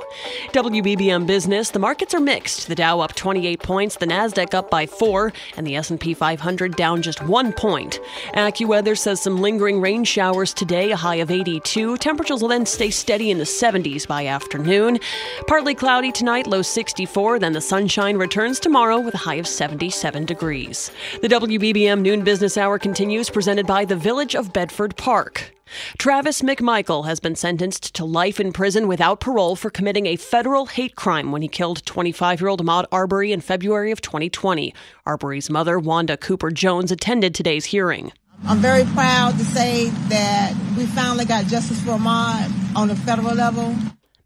WBBM 0.51 1.25
Business, 1.25 1.71
the 1.71 1.79
markets 1.79 2.13
are 2.13 2.19
mixed 2.19 2.34
mixed. 2.35 2.67
The 2.67 2.75
Dow 2.75 2.99
up 2.99 3.15
28 3.15 3.61
points, 3.61 3.95
the 3.95 4.05
Nasdaq 4.05 4.53
up 4.53 4.69
by 4.69 4.85
4, 4.85 5.31
and 5.55 5.65
the 5.65 5.77
S&P 5.77 6.13
500 6.13 6.75
down 6.75 7.01
just 7.01 7.23
1 7.23 7.53
point. 7.53 8.01
AccuWeather 8.33 8.97
says 8.97 9.21
some 9.21 9.39
lingering 9.39 9.79
rain 9.79 10.03
showers 10.03 10.53
today, 10.53 10.91
a 10.91 10.97
high 10.97 11.15
of 11.15 11.31
82. 11.31 11.95
Temperatures 11.97 12.41
will 12.41 12.49
then 12.49 12.65
stay 12.65 12.89
steady 12.89 13.31
in 13.31 13.37
the 13.37 13.45
70s 13.45 14.05
by 14.05 14.25
afternoon. 14.27 14.99
Partly 15.47 15.73
cloudy 15.75 16.11
tonight, 16.11 16.45
low 16.45 16.61
64, 16.61 17.39
then 17.39 17.53
the 17.53 17.61
sunshine 17.61 18.17
returns 18.17 18.59
tomorrow 18.59 18.99
with 18.99 19.13
a 19.13 19.23
high 19.25 19.35
of 19.35 19.47
77 19.47 20.25
degrees. 20.25 20.91
The 21.21 21.29
WBBM 21.29 22.01
noon 22.01 22.25
business 22.25 22.57
hour 22.57 22.77
continues 22.77 23.29
presented 23.29 23.65
by 23.65 23.85
the 23.85 23.95
Village 23.95 24.35
of 24.35 24.51
Bedford 24.51 24.97
Park. 24.97 25.54
Travis 25.97 26.41
McMichael 26.41 27.05
has 27.05 27.19
been 27.19 27.35
sentenced 27.35 27.95
to 27.95 28.05
life 28.05 28.39
in 28.39 28.53
prison 28.53 28.87
without 28.87 29.19
parole 29.19 29.55
for 29.55 29.69
committing 29.69 30.05
a 30.05 30.15
federal 30.15 30.67
hate 30.67 30.95
crime 30.95 31.31
when 31.31 31.41
he 31.41 31.47
killed 31.47 31.85
25 31.85 32.41
year 32.41 32.47
old 32.47 32.63
Ahmaud 32.63 32.85
Arbery 32.91 33.31
in 33.31 33.41
February 33.41 33.91
of 33.91 34.01
2020. 34.01 34.73
Arbery's 35.05 35.49
mother, 35.49 35.79
Wanda 35.79 36.17
Cooper 36.17 36.51
Jones, 36.51 36.91
attended 36.91 37.33
today's 37.33 37.65
hearing. 37.65 38.11
I'm 38.45 38.59
very 38.59 38.83
proud 38.93 39.37
to 39.37 39.45
say 39.45 39.89
that 40.09 40.53
we 40.77 40.85
finally 40.85 41.25
got 41.25 41.45
justice 41.45 41.81
for 41.81 41.91
Ahmaud 41.91 42.75
on 42.75 42.87
the 42.87 42.95
federal 42.95 43.33
level. 43.33 43.75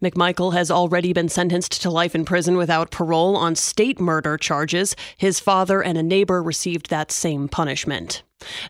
McMichael 0.02 0.54
has 0.54 0.70
already 0.70 1.12
been 1.12 1.28
sentenced 1.28 1.80
to 1.82 1.90
life 1.90 2.14
in 2.14 2.24
prison 2.24 2.56
without 2.56 2.90
parole 2.90 3.36
on 3.36 3.54
state 3.54 4.00
murder 4.00 4.36
charges. 4.36 4.96
His 5.16 5.40
father 5.40 5.82
and 5.82 5.96
a 5.96 6.02
neighbor 6.02 6.42
received 6.42 6.90
that 6.90 7.12
same 7.12 7.48
punishment. 7.48 8.22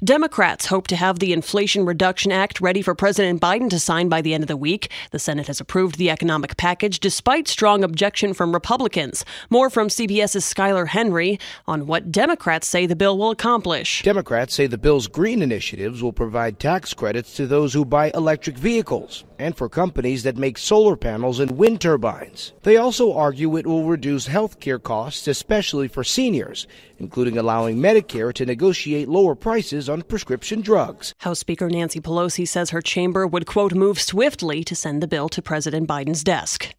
Democrats 0.03 0.67
hope 0.67 0.87
to 0.89 0.97
have 0.97 1.19
the 1.19 1.33
Inflation 1.33 1.85
Reduction 1.85 2.33
Act 2.33 2.61
ready 2.61 2.83
for 2.83 2.95
President 2.95 3.41
Biden 3.41 3.71
to 3.71 3.79
sign 3.79 4.09
by 4.09 4.21
the 4.21 4.35
end 4.35 4.43
of 4.43 4.49
the 4.49 4.57
week. 4.57 4.91
The 5.11 5.19
Senate 5.19 5.47
has 5.47 5.61
approved 5.61 5.97
the 5.97 6.11
economic 6.11 6.57
package 6.57 7.01
despite 7.01 7.49
strong 7.49 7.85
objection 7.85 8.35
from 8.35 8.53
Republicans. 8.53 9.25
More 9.49 9.71
from 9.71 9.89
CBS's 9.89 10.45
Skyler 10.45 10.89
Henry 10.89 11.39
on 11.67 11.87
what 11.87 12.11
Democrats 12.11 12.67
say 12.67 12.87
the 12.87 12.97
bill 12.97 13.19
will 13.19 13.31
accomplish. 13.31 14.03
Democrats 14.03 14.55
say 14.55 14.67
the 14.67 14.79
bill's 14.79 15.07
green 15.07 15.43
initiatives 15.43 16.03
will 16.03 16.13
provide 16.13 16.59
tax 16.59 16.95
credits 16.95 17.35
to 17.37 17.47
those 17.47 17.73
who 17.73 17.85
buy 17.85 18.11
electric 18.15 18.57
vehicles 18.57 19.25
and 19.39 19.57
for 19.57 19.69
companies 19.69 20.23
that 20.23 20.37
make 20.37 20.59
solar 20.59 20.97
panels 20.97 21.41
and 21.41 21.53
wind 21.53 21.81
turbines. 21.81 22.53
They 22.63 22.77
also 22.77 23.15
argue 23.15 23.57
it 23.57 23.67
will 23.67 23.85
reduce 23.85 24.27
health 24.27 24.61
care 24.61 24.79
costs, 24.79 25.27
especially 25.27 25.89
for 25.89 26.05
seniors, 26.05 26.67
including 26.99 27.39
allowing 27.39 27.79
Medicare 27.79 28.35
to 28.35 28.45
negotiate 28.45 29.09
lower 29.09 29.35
prices 29.35 29.60
on 29.89 30.03
prescription 30.03 30.63
drugs. 30.63 31.13
House 31.21 31.39
Speaker 31.39 31.69
Nancy 31.69 32.01
Pelosi 32.01 32.49
says 32.49 32.71
her 32.71 32.81
chamber 32.81 33.27
would, 33.27 33.47
quote, 33.47 33.75
move 33.75 34.01
swiftly 34.01 34.65
to 34.65 34.75
send 34.75 35.03
the 35.03 35.09
bill 35.09 35.29
to 35.29 35.43
President 35.43 35.87
Biden's 35.87 36.25
desk 36.25 36.75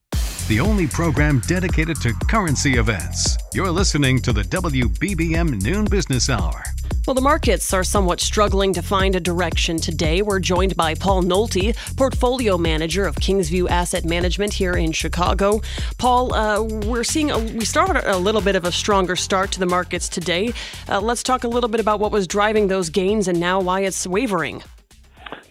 the 0.51 0.59
only 0.59 0.85
program 0.85 1.39
dedicated 1.47 1.95
to 2.01 2.13
currency 2.29 2.73
events. 2.73 3.37
You're 3.53 3.71
listening 3.71 4.19
to 4.23 4.33
the 4.33 4.41
WBBM 4.41 5.61
Noon 5.61 5.85
Business 5.85 6.29
Hour. 6.29 6.61
Well, 7.07 7.13
the 7.13 7.21
markets 7.21 7.73
are 7.73 7.85
somewhat 7.85 8.19
struggling 8.19 8.73
to 8.73 8.81
find 8.81 9.15
a 9.15 9.21
direction 9.21 9.77
today. 9.77 10.21
We're 10.21 10.41
joined 10.41 10.75
by 10.75 10.95
Paul 10.95 11.23
Nolte, 11.23 11.73
portfolio 11.95 12.57
manager 12.57 13.05
of 13.05 13.15
Kingsview 13.15 13.69
Asset 13.69 14.03
Management 14.03 14.51
here 14.51 14.73
in 14.73 14.91
Chicago. 14.91 15.61
Paul, 15.97 16.33
uh, 16.33 16.61
we're 16.61 17.05
seeing 17.05 17.31
a, 17.31 17.39
we 17.39 17.63
started 17.63 18.05
a 18.13 18.17
little 18.17 18.41
bit 18.41 18.57
of 18.57 18.65
a 18.65 18.73
stronger 18.73 19.15
start 19.15 19.53
to 19.53 19.59
the 19.61 19.65
markets 19.65 20.09
today. 20.09 20.51
Uh, 20.89 20.99
let's 20.99 21.23
talk 21.23 21.45
a 21.45 21.47
little 21.47 21.69
bit 21.69 21.79
about 21.79 22.01
what 22.01 22.11
was 22.11 22.27
driving 22.27 22.67
those 22.67 22.89
gains 22.89 23.29
and 23.29 23.39
now 23.39 23.61
why 23.61 23.79
it's 23.79 24.05
wavering. 24.05 24.61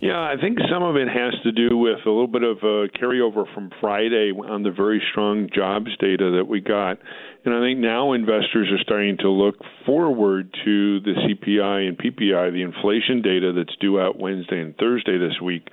Yeah, 0.01 0.19
I 0.19 0.41
think 0.41 0.57
some 0.73 0.83
of 0.83 0.97
it 0.97 1.09
has 1.09 1.35
to 1.43 1.53
do 1.53 1.77
with 1.77 1.99
a 2.07 2.09
little 2.11 2.27
bit 2.27 2.43
of 2.43 2.57
a 2.59 2.89
carryover 2.89 3.45
from 3.53 3.71
Friday 3.83 4.33
on 4.33 4.63
the 4.63 4.71
very 4.71 5.03
strong 5.11 5.51
jobs 5.55 5.95
data 5.99 6.37
that 6.39 6.47
we 6.49 6.63
got. 6.63 6.97
And 7.45 7.55
I 7.55 7.61
think 7.61 7.81
now 7.81 8.15
investors 8.15 8.69
are 8.73 8.83
starting 8.83 9.19
to 9.19 9.29
look 9.29 9.57
forward 9.85 10.55
to 10.65 11.01
the 11.01 11.13
CPI 11.13 11.87
and 11.87 11.99
PPI, 11.99 12.51
the 12.51 12.63
inflation 12.63 13.21
data 13.21 13.53
that's 13.55 13.77
due 13.79 14.01
out 14.01 14.19
Wednesday 14.19 14.63
and 14.63 14.75
Thursday 14.79 15.19
this 15.19 15.39
week, 15.43 15.69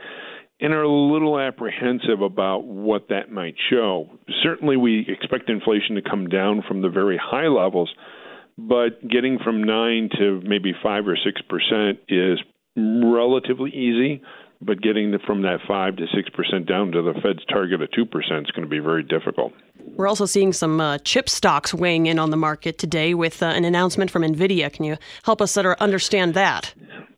and 0.60 0.74
are 0.74 0.84
a 0.84 0.92
little 0.92 1.40
apprehensive 1.40 2.22
about 2.22 2.66
what 2.66 3.08
that 3.08 3.32
might 3.32 3.56
show. 3.70 4.10
Certainly, 4.44 4.76
we 4.76 5.06
expect 5.08 5.50
inflation 5.50 5.96
to 5.96 6.02
come 6.02 6.28
down 6.28 6.64
from 6.68 6.82
the 6.82 6.90
very 6.90 7.18
high 7.18 7.48
levels, 7.48 7.94
but 8.58 9.08
getting 9.08 9.40
from 9.42 9.64
9 9.64 10.10
to 10.20 10.42
maybe 10.44 10.74
5 10.84 11.08
or 11.08 11.16
6% 11.16 11.98
is 12.10 12.40
relatively 12.78 13.72
easy, 13.72 14.22
but 14.62 14.82
getting 14.82 15.12
the, 15.12 15.20
from 15.26 15.42
that 15.44 15.60
5 15.68 15.98
to 15.98 16.04
6% 16.04 16.68
down 16.68 16.92
to 16.92 17.02
the 17.02 17.14
Fed's 17.22 17.46
target 17.46 17.82
of 17.82 17.90
2% 17.90 18.06
is 18.16 18.52
going 18.52 18.64
to 18.64 18.68
be 18.68 18.80
very 18.80 19.04
difficult. 19.04 19.54
We're 19.96 20.08
also 20.08 20.26
seeing 20.26 20.54
some 20.54 20.80
uh, 20.80 20.98
chip 21.00 21.30
stocks 21.30 21.74
weighing 21.74 22.08
in 22.08 22.20
on 22.20 22.32
the 22.32 22.38
market 22.38 22.78
today 22.78 23.14
with 23.14 23.42
uh, 23.42 23.48
an 23.48 23.66
announcement 23.66 24.12
from 24.12 24.24
NVIDIA. 24.24 24.72
Can 24.72 24.86
you 24.86 24.98
help 25.24 25.42
us 25.42 25.52
sort 25.52 25.66
of 25.66 25.76
understand 25.80 26.34
that? 26.34 26.74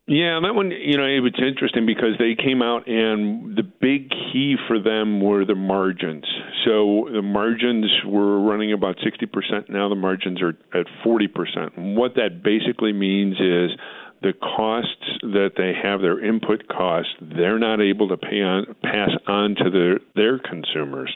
Yeah, 0.09 0.39
that 0.41 0.55
one, 0.55 0.71
you 0.71 0.97
know, 0.97 1.05
it 1.05 1.19
was 1.19 1.37
interesting 1.37 1.85
because 1.85 2.17
they 2.17 2.33
came 2.33 2.63
out 2.63 2.87
and 2.87 3.55
the 3.55 3.61
big 3.61 4.09
key 4.09 4.55
for 4.67 4.79
them 4.79 5.21
were 5.21 5.45
the 5.45 5.53
margins. 5.53 6.25
So 6.65 7.07
the 7.13 7.21
margins 7.21 7.85
were 8.07 8.41
running 8.41 8.73
about 8.73 8.97
60%. 8.97 9.69
Now 9.69 9.87
the 9.87 9.95
margins 9.95 10.41
are 10.41 10.57
at 10.73 10.87
40%. 11.05 11.77
And 11.77 11.95
what 11.95 12.15
that 12.15 12.41
basically 12.41 12.91
means 12.91 13.35
is 13.39 13.77
the 14.23 14.33
costs 14.33 14.98
that 15.21 15.51
they 15.57 15.73
have, 15.81 16.01
their 16.01 16.23
input 16.23 16.67
costs, 16.67 17.11
they're 17.21 17.59
not 17.59 17.81
able 17.81 18.07
to 18.09 18.17
pay 18.17 18.41
on, 18.41 18.75
pass 18.81 19.09
on 19.27 19.55
to 19.55 19.69
their, 19.69 19.99
their 20.15 20.39
consumers. 20.39 21.15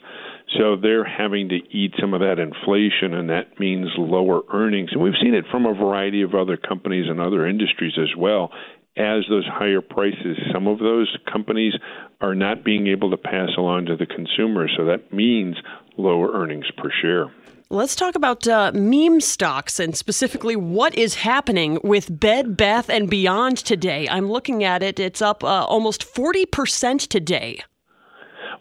So 0.57 0.75
they're 0.75 1.05
having 1.05 1.49
to 1.49 1.55
eat 1.55 1.93
some 1.99 2.13
of 2.13 2.19
that 2.21 2.39
inflation, 2.39 3.13
and 3.13 3.29
that 3.29 3.59
means 3.59 3.87
lower 3.97 4.41
earnings. 4.51 4.89
And 4.91 5.01
we've 5.01 5.13
seen 5.21 5.33
it 5.33 5.45
from 5.49 5.65
a 5.65 5.73
variety 5.73 6.21
of 6.21 6.35
other 6.35 6.57
companies 6.57 7.09
and 7.09 7.19
other 7.19 7.47
industries 7.47 7.93
as 7.97 8.15
well. 8.17 8.51
As 8.95 9.23
those 9.27 9.47
higher 9.47 9.81
prices, 9.81 10.37
some 10.53 10.67
of 10.67 10.77
those 10.77 11.15
companies 11.31 11.73
are 12.21 12.35
not 12.35 12.63
being 12.63 12.87
able 12.87 13.09
to 13.09 13.17
pass 13.17 13.49
along 13.57 13.87
to 13.87 13.95
the 13.95 14.05
consumer. 14.05 14.67
So 14.77 14.85
that 14.85 15.11
means 15.11 15.55
lower 15.97 16.31
earnings 16.31 16.67
per 16.77 16.91
share. 17.01 17.31
Let's 17.73 17.95
talk 17.95 18.13
about 18.13 18.47
uh, 18.47 18.71
meme 18.75 19.19
stocks 19.19 19.79
and 19.79 19.97
specifically 19.97 20.55
what 20.55 20.95
is 20.95 21.15
happening 21.15 21.79
with 21.83 22.19
Bed 22.19 22.55
Bath 22.55 22.87
and 22.87 23.09
Beyond 23.09 23.57
today. 23.57 24.07
I'm 24.11 24.29
looking 24.29 24.63
at 24.63 24.83
it; 24.83 24.99
it's 24.99 25.23
up 25.23 25.43
uh, 25.43 25.65
almost 25.65 26.03
forty 26.03 26.45
percent 26.45 27.01
today. 27.01 27.63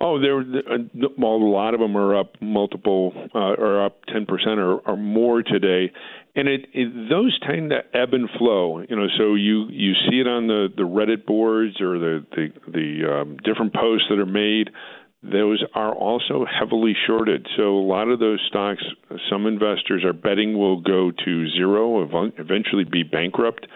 Oh, 0.01 0.19
there. 0.19 0.41
Uh, 0.41 1.09
well, 1.19 1.33
a 1.33 1.45
lot 1.45 1.75
of 1.75 1.81
them 1.81 1.95
are 1.95 2.19
up 2.19 2.41
multiple, 2.41 3.13
uh, 3.35 3.39
or 3.39 3.85
up 3.85 4.03
ten 4.07 4.25
percent 4.25 4.59
or, 4.59 4.79
or 4.79 4.97
more 4.97 5.43
today, 5.43 5.93
and 6.35 6.49
it, 6.49 6.65
it 6.73 7.11
those 7.11 7.39
tend 7.47 7.69
to 7.69 7.81
ebb 7.95 8.15
and 8.15 8.31
flow. 8.39 8.81
You 8.89 8.97
know, 8.97 9.09
so 9.19 9.35
you 9.35 9.69
you 9.69 9.93
see 10.09 10.21
it 10.21 10.27
on 10.27 10.47
the 10.47 10.69
the 10.75 10.85
Reddit 10.85 11.27
boards 11.27 11.83
or 11.83 11.99
the 11.99 12.25
the 12.31 12.49
the 12.67 13.13
um, 13.13 13.37
different 13.45 13.75
posts 13.75 14.07
that 14.09 14.19
are 14.19 14.25
made 14.25 14.71
those 15.23 15.63
are 15.75 15.95
also 15.95 16.45
heavily 16.45 16.95
shorted. 17.07 17.47
So 17.57 17.79
a 17.79 17.87
lot 17.87 18.09
of 18.09 18.19
those 18.19 18.41
stocks, 18.49 18.83
some 19.31 19.47
investors 19.47 20.05
are 20.05 20.13
betting 20.13 20.59
will 20.59 20.81
go 20.81 21.13
to 21.13 21.51
zero, 21.51 22.03
eventually 22.39 22.85
be 22.85 23.05
bankrupt. 23.05 23.67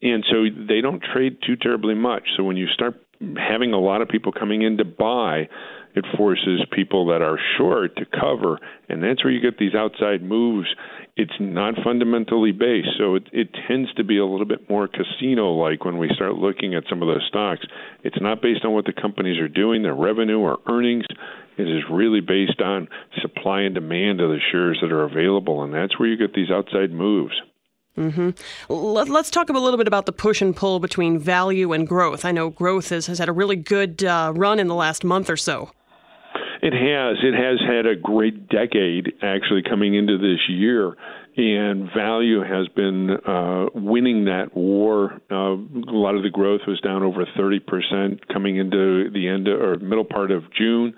And 0.00 0.24
so 0.30 0.44
they 0.68 0.80
don't 0.80 1.02
trade 1.02 1.38
too 1.44 1.56
terribly 1.56 1.94
much. 1.94 2.22
So 2.36 2.44
when 2.44 2.56
you 2.56 2.68
start 2.68 2.94
having 3.36 3.72
a 3.72 3.80
lot 3.80 4.02
of 4.02 4.08
people 4.08 4.32
coming 4.32 4.62
in 4.62 4.76
to 4.76 4.84
buy, 4.84 5.48
it 5.94 6.04
forces 6.16 6.60
people 6.72 7.06
that 7.06 7.22
are 7.22 7.38
short 7.56 7.96
to 7.96 8.04
cover, 8.04 8.58
and 8.88 9.02
that's 9.02 9.22
where 9.22 9.32
you 9.32 9.40
get 9.40 9.58
these 9.58 9.74
outside 9.74 10.22
moves. 10.22 10.68
It's 11.16 11.38
not 11.38 11.74
fundamentally 11.84 12.50
based, 12.50 12.88
so 12.98 13.14
it, 13.14 13.28
it 13.32 13.48
tends 13.68 13.92
to 13.94 14.04
be 14.04 14.18
a 14.18 14.26
little 14.26 14.46
bit 14.46 14.68
more 14.68 14.88
casino 14.88 15.52
like 15.52 15.84
when 15.84 15.98
we 15.98 16.10
start 16.14 16.34
looking 16.34 16.74
at 16.74 16.84
some 16.88 17.00
of 17.02 17.08
those 17.08 17.24
stocks. 17.28 17.64
It's 18.02 18.20
not 18.20 18.42
based 18.42 18.64
on 18.64 18.72
what 18.72 18.86
the 18.86 18.92
companies 18.92 19.38
are 19.38 19.48
doing, 19.48 19.82
their 19.82 19.94
revenue 19.94 20.40
or 20.40 20.58
earnings. 20.68 21.04
It 21.56 21.68
is 21.68 21.84
really 21.88 22.20
based 22.20 22.60
on 22.60 22.88
supply 23.22 23.60
and 23.60 23.74
demand 23.74 24.20
of 24.20 24.30
the 24.30 24.40
shares 24.50 24.78
that 24.82 24.90
are 24.90 25.04
available, 25.04 25.62
and 25.62 25.72
that's 25.72 25.98
where 25.98 26.08
you 26.08 26.16
get 26.16 26.34
these 26.34 26.50
outside 26.50 26.90
moves. 26.90 27.34
Mm-hmm. 27.96 28.30
Let, 28.72 29.08
us 29.08 29.30
talk 29.30 29.48
a 29.50 29.52
little 29.52 29.76
bit 29.76 29.86
about 29.86 30.06
the 30.06 30.12
push 30.12 30.42
and 30.42 30.56
pull 30.56 30.80
between 30.80 31.18
value 31.18 31.72
and 31.72 31.86
growth. 31.86 32.24
I 32.24 32.32
know 32.32 32.50
growth 32.50 32.88
has, 32.88 33.06
has 33.06 33.20
had 33.20 33.28
a 33.28 33.32
really 33.32 33.54
good 33.54 34.02
uh, 34.02 34.32
run 34.34 34.58
in 34.58 34.66
the 34.66 34.74
last 34.74 35.04
month 35.04 35.30
or 35.30 35.36
so. 35.36 35.70
It 36.64 36.72
has. 36.72 37.18
It 37.22 37.34
has 37.34 37.60
had 37.68 37.84
a 37.84 37.94
great 37.94 38.48
decade 38.48 39.12
actually 39.22 39.62
coming 39.68 39.94
into 39.94 40.16
this 40.16 40.40
year, 40.48 40.96
and 41.36 41.90
value 41.94 42.40
has 42.40 42.68
been 42.68 43.10
uh, 43.10 43.66
winning 43.74 44.24
that 44.24 44.56
war. 44.56 45.20
Uh, 45.30 45.56
a 45.56 45.92
lot 45.92 46.14
of 46.14 46.22
the 46.22 46.30
growth 46.30 46.62
was 46.66 46.80
down 46.80 47.02
over 47.02 47.26
30% 47.38 48.28
coming 48.32 48.56
into 48.56 49.10
the 49.10 49.28
end 49.28 49.46
or 49.46 49.76
middle 49.76 50.06
part 50.06 50.30
of 50.30 50.42
June 50.56 50.94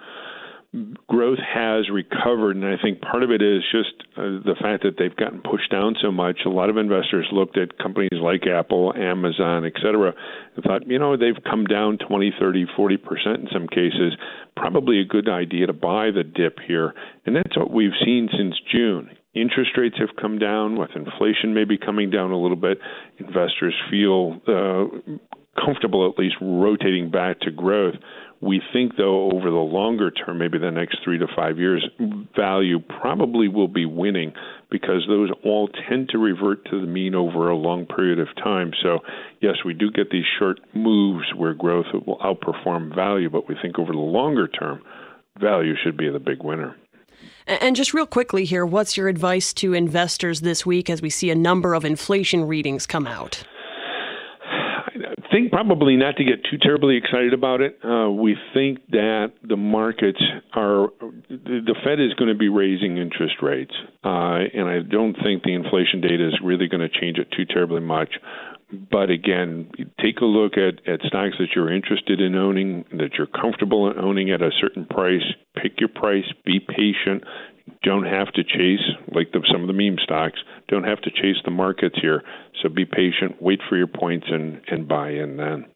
growth 1.07 1.39
has 1.39 1.89
recovered, 1.91 2.57
and 2.57 2.65
I 2.65 2.77
think 2.81 3.01
part 3.01 3.23
of 3.23 3.31
it 3.31 3.41
is 3.43 3.63
just 3.71 3.95
uh, 4.17 4.45
the 4.45 4.55
fact 4.61 4.83
that 4.83 4.97
they've 4.99 5.15
gotten 5.15 5.41
pushed 5.41 5.71
down 5.71 5.97
so 6.01 6.11
much. 6.11 6.41
A 6.45 6.51
lot 6.51 6.69
of 6.69 6.77
investors 6.77 7.27
looked 7.33 7.57
at 7.57 7.79
companies 7.79 8.21
like 8.21 8.47
Apple, 8.47 8.93
Amazon, 8.95 9.65
et 9.65 9.73
cetera, 9.77 10.13
and 10.55 10.65
thought, 10.65 10.87
you 10.87 10.99
know, 10.99 11.17
they've 11.17 11.43
come 11.49 11.65
down 11.65 11.99
20, 11.99 12.35
30, 12.39 12.67
40 12.77 12.97
percent 12.99 13.41
in 13.41 13.49
some 13.53 13.69
cases. 13.69 14.17
Probably 14.57 15.01
a 15.01 15.05
good 15.05 15.29
idea 15.29 15.67
to 15.67 15.73
buy 15.73 16.11
the 16.11 16.25
dip 16.25 16.59
here, 16.67 16.95
and 17.25 17.35
that's 17.35 17.57
what 17.57 17.71
we've 17.71 17.97
seen 18.05 18.29
since 18.37 18.55
June. 18.71 19.11
Interest 19.35 19.71
rates 19.77 19.97
have 19.99 20.17
come 20.21 20.39
down, 20.39 20.79
with 20.79 20.91
inflation 20.97 21.53
maybe 21.55 21.77
coming 21.77 22.11
down 22.11 22.33
a 22.33 22.41
little 22.41 22.57
bit. 22.57 22.79
Investors 23.19 23.75
feel 23.91 24.41
uh, 24.49 24.87
comfortable 25.63 26.11
at 26.11 26.19
least 26.19 26.37
rotating 26.41 27.11
back 27.11 27.41
to 27.41 27.51
growth 27.51 27.95
we 28.41 28.61
think, 28.73 28.97
though, 28.97 29.31
over 29.31 29.51
the 29.51 29.57
longer 29.57 30.11
term, 30.11 30.39
maybe 30.39 30.59
the 30.59 30.71
next 30.71 30.99
three 31.03 31.19
to 31.19 31.27
five 31.35 31.59
years, 31.59 31.89
value 32.37 32.79
probably 32.81 33.49
will 33.49 33.69
be 33.69 33.87
winning 33.87 34.33
because 34.71 35.07
those 35.09 35.31
all 35.45 35.69
tend 35.89 36.11
to 36.11 36.19
revert 36.19 36.65
to 36.67 36.81
the 36.81 36.87
mean 36.87 37.15
over 37.15 37.49
a 37.49 37.57
long 37.57 37.87
period 37.87 38.19
of 38.19 38.29
time. 38.37 38.73
So, 38.83 38.99
yes, 39.41 39.55
we 39.65 39.73
do 39.73 39.91
get 39.91 40.11
these 40.11 40.27
short 40.39 40.61
moves 40.75 41.25
where 41.35 41.55
growth 41.55 41.87
will 42.07 42.19
outperform 42.19 42.95
value, 42.95 43.31
but 43.31 43.49
we 43.49 43.57
think 43.61 43.79
over 43.79 43.93
the 43.93 43.99
longer 43.99 44.49
term, 44.49 44.83
value 45.41 45.75
should 45.83 45.97
be 45.97 46.11
the 46.11 46.19
big 46.19 46.43
winner. 46.43 46.77
And 47.47 47.77
just 47.77 47.95
real 47.95 48.07
quickly 48.07 48.45
here, 48.45 48.67
what's 48.67 48.97
your 48.97 49.09
advice 49.09 49.53
to 49.55 49.73
investors 49.73 50.41
this 50.41 50.67
week 50.67 50.91
as 50.91 51.01
we 51.01 51.11
see 51.11 51.31
a 51.31 51.35
number 51.35 51.75
of 51.75 51.85
inflation 51.85 52.45
readings 52.45 52.87
come 52.87 53.07
out? 53.07 53.45
Probably 55.57 55.97
not 55.97 56.17
to 56.19 56.23
get 56.25 56.45
too 56.51 56.59
terribly 56.61 56.99
excited 56.99 57.33
about 57.33 57.63
it. 57.63 57.79
Uh, 57.83 58.11
we 58.11 58.37
think 58.53 58.79
that 58.91 59.33
the 59.43 59.57
markets 59.57 60.21
are, 60.53 60.89
the 61.31 61.75
Fed 61.83 61.99
is 61.99 62.13
going 62.13 62.29
to 62.29 62.37
be 62.37 62.51
raising 62.51 62.99
interest 62.99 63.37
rates, 63.41 63.73
uh, 64.05 64.37
and 64.53 64.69
I 64.69 64.81
don't 64.81 65.17
think 65.25 65.45
the 65.45 65.55
inflation 65.55 66.03
data 66.03 66.29
is 66.29 66.35
really 66.45 66.69
going 66.69 66.87
to 66.87 67.01
change 67.01 67.17
it 67.17 67.29
too 67.35 67.47
terribly 67.47 67.81
much. 67.81 68.11
But 68.71 69.09
again, 69.09 69.71
take 69.99 70.21
a 70.21 70.27
look 70.27 70.59
at, 70.59 70.87
at 70.87 71.01
stocks 71.07 71.37
that 71.39 71.49
you're 71.55 71.73
interested 71.73 72.21
in 72.21 72.35
owning, 72.35 72.85
that 72.91 73.15
you're 73.17 73.27
comfortable 73.27 73.91
in 73.91 73.99
owning 73.99 74.31
at 74.33 74.43
a 74.43 74.51
certain 74.61 74.85
price. 74.85 75.25
Pick 75.57 75.81
your 75.81 75.89
price, 75.89 76.27
be 76.45 76.61
patient, 76.61 77.25
don't 77.83 78.05
have 78.05 78.33
to 78.33 78.45
chase 78.45 78.85
like 79.13 79.33
the, 79.33 79.41
some 79.51 79.63
of 79.63 79.67
the 79.67 79.73
meme 79.73 79.99
stocks 80.03 80.39
don't 80.69 80.85
have 80.85 81.01
to 81.03 81.11
chase 81.11 81.37
the 81.45 81.51
markets 81.51 81.97
here. 82.01 82.23
So 82.63 82.69
be 82.69 82.85
patient 82.85 83.41
wait 83.41 83.61
for 83.69 83.77
your 83.77 83.87
points 83.87 84.27
and 84.31 84.61
and 84.69 84.89
buy 84.89 85.11
in 85.11 85.37
then 85.37 85.67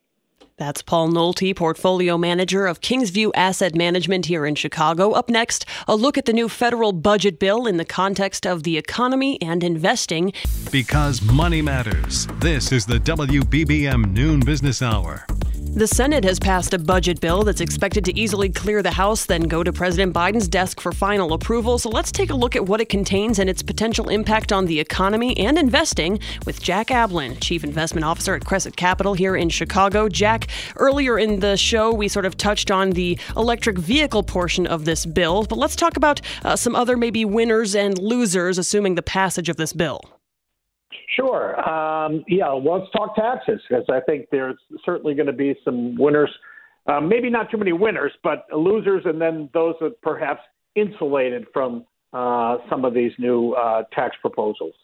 that's 0.60 0.82
Paul 0.82 1.08
Nolte, 1.08 1.56
portfolio 1.56 2.18
manager 2.18 2.66
of 2.66 2.82
Kingsview 2.82 3.30
Asset 3.34 3.74
Management 3.74 4.26
here 4.26 4.44
in 4.44 4.54
Chicago. 4.54 5.12
Up 5.12 5.30
next, 5.30 5.64
a 5.88 5.96
look 5.96 6.18
at 6.18 6.26
the 6.26 6.34
new 6.34 6.50
federal 6.50 6.92
budget 6.92 7.38
bill 7.38 7.66
in 7.66 7.78
the 7.78 7.84
context 7.84 8.46
of 8.46 8.62
the 8.62 8.76
economy 8.76 9.40
and 9.40 9.64
investing. 9.64 10.34
Because 10.70 11.22
money 11.22 11.62
matters. 11.62 12.26
This 12.40 12.72
is 12.72 12.84
the 12.84 12.98
WBBM 12.98 14.12
Noon 14.12 14.40
Business 14.40 14.82
Hour. 14.82 15.24
The 15.72 15.86
Senate 15.86 16.24
has 16.24 16.40
passed 16.40 16.74
a 16.74 16.80
budget 16.80 17.20
bill 17.20 17.44
that's 17.44 17.60
expected 17.60 18.04
to 18.06 18.18
easily 18.18 18.48
clear 18.48 18.82
the 18.82 18.90
House, 18.90 19.26
then 19.26 19.42
go 19.42 19.62
to 19.62 19.72
President 19.72 20.12
Biden's 20.12 20.48
desk 20.48 20.80
for 20.80 20.90
final 20.90 21.32
approval. 21.32 21.78
So 21.78 21.88
let's 21.88 22.10
take 22.10 22.30
a 22.30 22.34
look 22.34 22.56
at 22.56 22.66
what 22.66 22.80
it 22.80 22.88
contains 22.88 23.38
and 23.38 23.48
its 23.48 23.62
potential 23.62 24.08
impact 24.08 24.52
on 24.52 24.66
the 24.66 24.80
economy 24.80 25.38
and 25.38 25.56
investing 25.56 26.18
with 26.44 26.60
Jack 26.60 26.88
Ablin, 26.88 27.40
Chief 27.40 27.62
Investment 27.62 28.04
Officer 28.04 28.34
at 28.34 28.44
Cresset 28.44 28.74
Capital 28.74 29.14
here 29.14 29.36
in 29.36 29.48
Chicago. 29.48 30.08
Jack, 30.08 30.48
earlier 30.76 31.18
in 31.18 31.40
the 31.40 31.56
show, 31.56 31.92
we 31.92 32.08
sort 32.08 32.26
of 32.26 32.36
touched 32.36 32.70
on 32.70 32.90
the 32.90 33.18
electric 33.36 33.78
vehicle 33.78 34.22
portion 34.22 34.66
of 34.66 34.84
this 34.84 35.06
bill, 35.06 35.44
but 35.44 35.58
let's 35.58 35.76
talk 35.76 35.96
about 35.96 36.20
uh, 36.44 36.56
some 36.56 36.74
other 36.74 36.96
maybe 36.96 37.24
winners 37.24 37.74
and 37.74 37.98
losers, 37.98 38.58
assuming 38.58 38.94
the 38.94 39.02
passage 39.02 39.48
of 39.48 39.56
this 39.56 39.72
bill. 39.72 40.00
Sure. 41.16 41.58
Um, 41.68 42.24
yeah, 42.28 42.52
well, 42.52 42.80
let's 42.80 42.92
talk 42.92 43.16
taxes 43.16 43.60
because 43.68 43.84
I 43.90 44.00
think 44.00 44.26
there's 44.30 44.58
certainly 44.84 45.14
going 45.14 45.26
to 45.26 45.32
be 45.32 45.54
some 45.64 45.96
winners. 45.98 46.30
Uh, 46.86 47.00
maybe 47.00 47.28
not 47.28 47.50
too 47.50 47.58
many 47.58 47.72
winners, 47.72 48.12
but 48.22 48.46
losers, 48.56 49.02
and 49.04 49.20
then 49.20 49.50
those 49.52 49.74
that 49.80 50.00
perhaps 50.02 50.40
insulated 50.76 51.46
from 51.52 51.84
uh, 52.12 52.58
some 52.68 52.84
of 52.84 52.94
these 52.94 53.12
new 53.18 53.52
uh, 53.52 53.82
tax 53.92 54.16
proposals. 54.20 54.74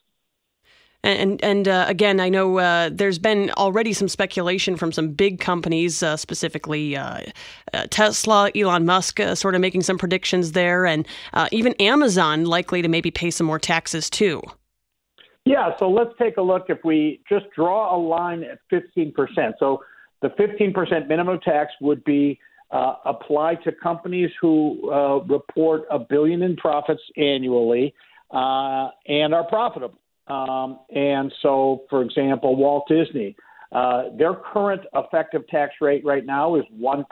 And 1.06 1.42
and 1.44 1.68
uh, 1.68 1.84
again, 1.86 2.18
I 2.18 2.28
know 2.28 2.58
uh, 2.58 2.90
there's 2.92 3.18
been 3.18 3.50
already 3.52 3.92
some 3.92 4.08
speculation 4.08 4.76
from 4.76 4.90
some 4.90 5.12
big 5.12 5.38
companies, 5.38 6.02
uh, 6.02 6.16
specifically 6.16 6.96
uh, 6.96 7.20
uh, 7.72 7.86
Tesla, 7.90 8.50
Elon 8.56 8.84
Musk, 8.84 9.20
uh, 9.20 9.36
sort 9.36 9.54
of 9.54 9.60
making 9.60 9.82
some 9.82 9.98
predictions 9.98 10.52
there, 10.52 10.84
and 10.84 11.06
even 11.52 11.74
Amazon 11.74 12.44
likely 12.44 12.82
to 12.82 12.88
maybe 12.88 13.12
pay 13.12 13.30
some 13.30 13.46
more 13.46 13.60
taxes 13.60 14.10
too. 14.10 14.42
Yeah, 15.44 15.76
so 15.78 15.88
let's 15.88 16.10
take 16.18 16.38
a 16.38 16.42
look 16.42 16.66
if 16.70 16.78
we 16.84 17.20
just 17.28 17.46
draw 17.54 17.94
a 17.94 17.98
line 17.98 18.42
at 18.42 18.58
15%. 18.72 19.14
So 19.60 19.84
the 20.20 20.30
15% 20.30 21.06
minimum 21.06 21.38
tax 21.38 21.72
would 21.80 22.02
be 22.02 22.40
uh, 22.72 22.94
applied 23.04 23.62
to 23.62 23.70
companies 23.70 24.30
who 24.40 24.90
uh, 24.90 25.18
report 25.18 25.84
a 25.88 26.00
billion 26.00 26.42
in 26.42 26.56
profits 26.56 27.02
annually 27.16 27.94
uh, 28.32 28.88
and 29.06 29.32
are 29.32 29.44
profitable. 29.44 30.00
Um, 30.28 30.80
and 30.94 31.32
so, 31.42 31.84
for 31.88 32.02
example, 32.02 32.56
Walt 32.56 32.84
Disney, 32.88 33.36
uh, 33.72 34.04
their 34.16 34.34
current 34.34 34.82
effective 34.94 35.46
tax 35.48 35.74
rate 35.80 36.04
right 36.04 36.24
now 36.24 36.56
is 36.56 36.64
1%. 36.80 37.04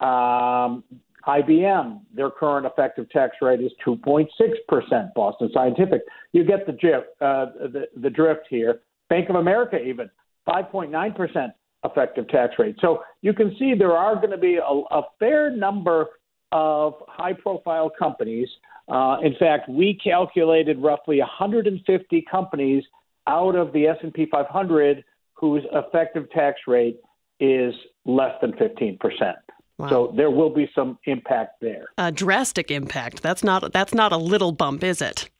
Um, 0.00 0.84
IBM, 1.26 2.00
their 2.14 2.30
current 2.30 2.66
effective 2.66 3.08
tax 3.10 3.36
rate 3.40 3.60
is 3.60 3.72
2.6%. 3.86 5.14
Boston 5.14 5.50
Scientific, 5.54 6.02
you 6.32 6.44
get 6.44 6.66
the 6.66 6.72
drift, 6.72 7.08
uh, 7.20 7.46
the, 7.60 7.84
the 8.00 8.10
drift 8.10 8.42
here. 8.50 8.80
Bank 9.08 9.28
of 9.28 9.36
America, 9.36 9.80
even 9.80 10.10
5.9% 10.48 11.52
effective 11.84 12.28
tax 12.28 12.54
rate. 12.58 12.76
So 12.80 13.02
you 13.22 13.32
can 13.32 13.54
see 13.58 13.74
there 13.74 13.92
are 13.92 14.16
going 14.16 14.30
to 14.30 14.38
be 14.38 14.56
a, 14.56 14.62
a 14.62 15.02
fair 15.18 15.50
number 15.50 16.06
of 16.50 16.94
high-profile 17.08 17.92
companies. 17.98 18.48
Uh, 18.92 19.16
in 19.22 19.34
fact, 19.38 19.70
we 19.70 19.98
calculated 20.04 20.78
roughly 20.78 21.18
150 21.18 22.24
companies 22.30 22.84
out 23.26 23.56
of 23.56 23.72
the 23.72 23.86
S&P 23.86 24.26
500 24.30 25.02
whose 25.32 25.62
effective 25.72 26.30
tax 26.30 26.60
rate 26.66 27.00
is 27.40 27.74
less 28.04 28.34
than 28.42 28.52
15 28.56 28.98
percent. 28.98 29.38
Wow. 29.78 29.88
So 29.88 30.14
there 30.14 30.30
will 30.30 30.50
be 30.50 30.70
some 30.74 30.98
impact 31.06 31.60
there. 31.60 31.86
A 31.96 32.12
drastic 32.12 32.70
impact. 32.70 33.22
That's 33.22 33.42
not 33.42 33.72
that's 33.72 33.94
not 33.94 34.12
a 34.12 34.18
little 34.18 34.52
bump, 34.52 34.84
is 34.84 35.00
it? 35.00 35.30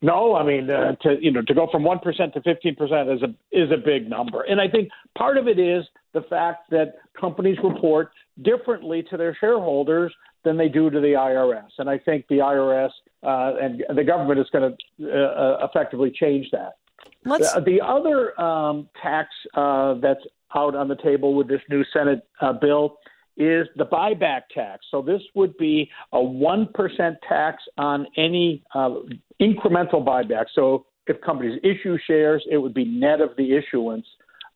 No, 0.00 0.34
I 0.34 0.44
mean 0.44 0.70
uh, 0.70 0.96
to 1.02 1.16
you 1.20 1.30
know 1.30 1.42
to 1.42 1.54
go 1.54 1.68
from 1.70 1.84
one 1.84 1.98
percent 1.98 2.32
to 2.34 2.42
fifteen 2.42 2.74
percent 2.74 3.10
is 3.10 3.22
a 3.22 3.28
is 3.52 3.70
a 3.70 3.76
big 3.76 4.08
number, 4.08 4.42
and 4.42 4.60
I 4.60 4.68
think 4.68 4.88
part 5.16 5.36
of 5.36 5.46
it 5.46 5.58
is 5.58 5.84
the 6.14 6.22
fact 6.22 6.70
that 6.70 6.94
companies 7.18 7.58
report 7.62 8.10
differently 8.42 9.04
to 9.10 9.16
their 9.16 9.36
shareholders 9.38 10.12
than 10.44 10.56
they 10.56 10.68
do 10.68 10.90
to 10.90 11.00
the 11.00 11.14
IRS, 11.14 11.70
and 11.78 11.88
I 11.88 11.98
think 11.98 12.26
the 12.28 12.38
IRS 12.38 12.90
uh, 13.22 13.56
and 13.60 13.82
the 13.96 14.04
government 14.04 14.38
is 14.40 14.46
going 14.52 14.76
to 14.98 15.10
uh, 15.10 15.16
uh, 15.16 15.66
effectively 15.68 16.12
change 16.14 16.50
that. 16.52 16.74
Let's... 17.24 17.52
The, 17.54 17.60
the 17.60 17.80
other 17.80 18.38
um, 18.40 18.88
tax 19.02 19.28
uh, 19.54 19.94
that's 19.94 20.20
out 20.54 20.74
on 20.74 20.88
the 20.88 20.96
table 20.96 21.34
with 21.34 21.48
this 21.48 21.60
new 21.68 21.84
Senate 21.92 22.26
uh, 22.40 22.52
bill 22.52 22.98
is 23.36 23.66
the 23.76 23.86
buyback 23.86 24.42
tax. 24.54 24.86
So 24.90 25.02
this 25.02 25.20
would 25.34 25.56
be 25.56 25.90
a 26.12 26.18
1% 26.18 27.16
tax 27.28 27.62
on 27.76 28.06
any 28.16 28.62
uh, 28.74 28.90
incremental 29.40 30.04
buyback. 30.04 30.44
So 30.54 30.86
if 31.06 31.20
companies 31.20 31.60
issue 31.64 31.98
shares, 32.06 32.44
it 32.50 32.58
would 32.58 32.74
be 32.74 32.84
net 32.84 33.20
of 33.20 33.30
the 33.36 33.56
issuance 33.56 34.06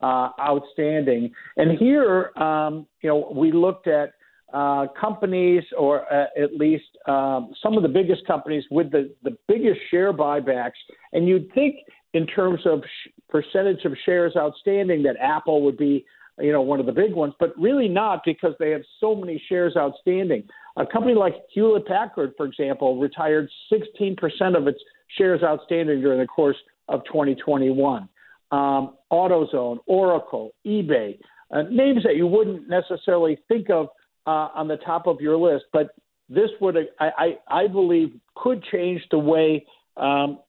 uh, 0.01 0.31
outstanding. 0.41 1.33
And 1.57 1.77
here, 1.79 2.31
um, 2.37 2.87
you 3.03 3.11
know, 3.11 3.33
we 3.35 3.51
looked 3.51 3.89
at 3.89 4.13
uh, 4.53 4.87
companies, 4.99 5.63
or 5.77 6.11
uh, 6.13 6.27
at 6.43 6.55
least 6.57 6.87
um, 7.07 7.53
some 7.63 7.77
of 7.77 7.83
the 7.83 7.89
biggest 7.89 8.27
companies 8.27 8.65
with 8.71 8.91
the, 8.91 9.15
the 9.23 9.37
biggest 9.47 9.79
share 9.91 10.13
buybacks. 10.13 10.79
And 11.13 11.29
you'd 11.29 11.53
think, 11.53 11.77
in 12.15 12.27
terms 12.27 12.61
of 12.65 12.83
sh- 12.83 13.11
percentage 13.29 13.85
of 13.85 13.93
shares 14.07 14.35
outstanding, 14.37 15.03
that 15.03 15.17
Apple 15.21 15.63
would 15.63 15.77
be, 15.77 16.07
you 16.41 16.53
know, 16.53 16.63
one 16.63 16.81
of 16.81 16.87
the 16.87 16.93
big 16.93 17.13
ones, 17.13 17.35
but 17.39 17.53
really 17.59 17.89
not 17.89 18.23
because 18.25 18.55
they 18.59 18.71
have 18.71 18.83
so 19.01 19.15
many 19.15 19.43
shares 19.49 19.75
outstanding. 19.77 20.45
A 20.79 20.87
company 20.87 21.15
like 21.15 21.35
Hewlett 21.53 21.87
Packard, 21.87 22.33
for 22.37 22.47
example, 22.47 22.99
retired 22.99 23.51
16% 23.71 24.17
of 24.57 24.67
its 24.67 24.79
shares 25.17 25.43
outstanding 25.43 26.01
during 26.01 26.21
the 26.21 26.27
course 26.27 26.57
of 26.89 27.05
2021. 27.05 28.09
Um, 28.51 28.95
AutoZone, 29.13 29.79
Oracle, 29.87 30.53
eBay, 30.67 31.19
uh, 31.51 31.63
names 31.71 32.03
that 32.05 32.17
you 32.17 32.27
wouldn't 32.27 32.69
necessarily 32.69 33.39
think 33.49 33.69
of 33.69 33.89
uh, 34.29 34.51
on 34.55 34.69
the 34.69 34.77
top 34.77 35.07
of 35.07 35.23
your 35.23 35.39
list, 35.39 35.65
but 35.73 35.89
this 36.29 36.51
would, 36.61 36.77
I, 37.01 37.09
I, 37.49 37.63
I 37.63 37.67
believe, 37.67 38.11
could 38.35 38.63
change 38.71 39.01
the 39.11 39.19
way 39.19 39.65
um, 39.97 40.41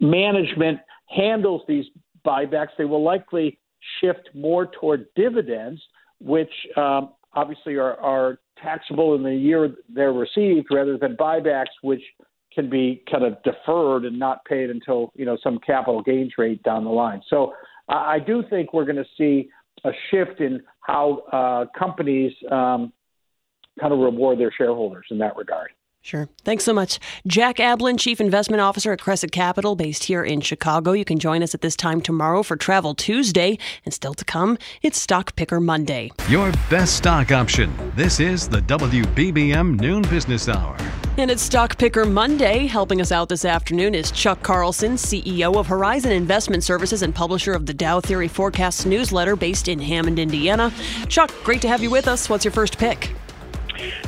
management 0.00 0.80
handles 1.06 1.62
these 1.68 1.84
buybacks. 2.26 2.70
They 2.76 2.84
will 2.84 3.04
likely 3.04 3.60
shift 4.00 4.28
more 4.34 4.66
toward 4.66 5.06
dividends, 5.14 5.80
which 6.20 6.50
um, 6.76 7.12
obviously 7.32 7.76
are, 7.76 7.94
are 8.00 8.40
taxable 8.60 9.14
in 9.14 9.22
the 9.22 9.36
year 9.36 9.76
they're 9.88 10.12
received, 10.12 10.66
rather 10.72 10.98
than 10.98 11.16
buybacks, 11.16 11.74
which 11.82 12.02
can 12.52 12.68
be 12.68 13.04
kind 13.08 13.22
of 13.22 13.40
deferred 13.44 14.04
and 14.04 14.18
not 14.18 14.44
paid 14.46 14.68
until 14.68 15.12
you 15.14 15.24
know 15.24 15.38
some 15.44 15.60
capital 15.64 16.02
gains 16.02 16.32
rate 16.36 16.60
down 16.64 16.82
the 16.82 16.90
line. 16.90 17.22
So 17.30 17.52
I 17.88 18.18
do 18.18 18.42
think 18.50 18.72
we're 18.72 18.84
going 18.84 18.96
to 18.96 19.04
see 19.16 19.48
a 19.84 19.90
shift 20.10 20.40
in 20.40 20.60
how 20.88 21.22
uh, 21.32 21.78
companies 21.78 22.32
um, 22.50 22.92
kind 23.78 23.92
of 23.92 23.98
reward 23.98 24.40
their 24.40 24.52
shareholders 24.56 25.06
in 25.10 25.18
that 25.18 25.36
regard. 25.36 25.70
Sure. 26.00 26.28
Thanks 26.42 26.64
so 26.64 26.72
much. 26.72 26.98
Jack 27.26 27.56
Ablin, 27.56 27.98
Chief 27.98 28.20
Investment 28.20 28.60
Officer 28.62 28.92
at 28.92 29.00
Cresset 29.00 29.30
Capital, 29.30 29.76
based 29.76 30.04
here 30.04 30.24
in 30.24 30.40
Chicago. 30.40 30.92
You 30.92 31.04
can 31.04 31.18
join 31.18 31.42
us 31.42 31.54
at 31.54 31.60
this 31.60 31.76
time 31.76 32.00
tomorrow 32.00 32.42
for 32.42 32.56
Travel 32.56 32.94
Tuesday. 32.94 33.58
And 33.84 33.92
still 33.92 34.14
to 34.14 34.24
come, 34.24 34.56
it's 34.80 34.98
Stock 34.98 35.36
Picker 35.36 35.60
Monday. 35.60 36.10
Your 36.28 36.52
best 36.70 36.96
stock 36.96 37.30
option. 37.32 37.74
This 37.94 38.20
is 38.20 38.48
the 38.48 38.60
WBBM 38.62 39.78
Noon 39.78 40.02
Business 40.02 40.48
Hour. 40.48 40.76
And 41.18 41.32
it's 41.32 41.42
Stock 41.42 41.76
Picker 41.76 42.04
Monday. 42.04 42.66
Helping 42.68 43.00
us 43.00 43.10
out 43.10 43.28
this 43.28 43.44
afternoon 43.44 43.94
is 43.94 44.12
Chuck 44.12 44.40
Carlson, 44.42 44.92
CEO 44.92 45.56
of 45.56 45.66
Horizon 45.66 46.12
Investment 46.12 46.62
Services 46.62 47.02
and 47.02 47.12
publisher 47.12 47.52
of 47.54 47.66
the 47.66 47.74
Dow 47.74 48.00
Theory 48.00 48.28
Forecasts 48.28 48.86
newsletter 48.86 49.34
based 49.34 49.66
in 49.66 49.80
Hammond, 49.80 50.20
Indiana. 50.20 50.72
Chuck, 51.08 51.32
great 51.42 51.60
to 51.62 51.68
have 51.68 51.82
you 51.82 51.90
with 51.90 52.06
us. 52.06 52.30
What's 52.30 52.44
your 52.44 52.52
first 52.52 52.78
pick? 52.78 53.10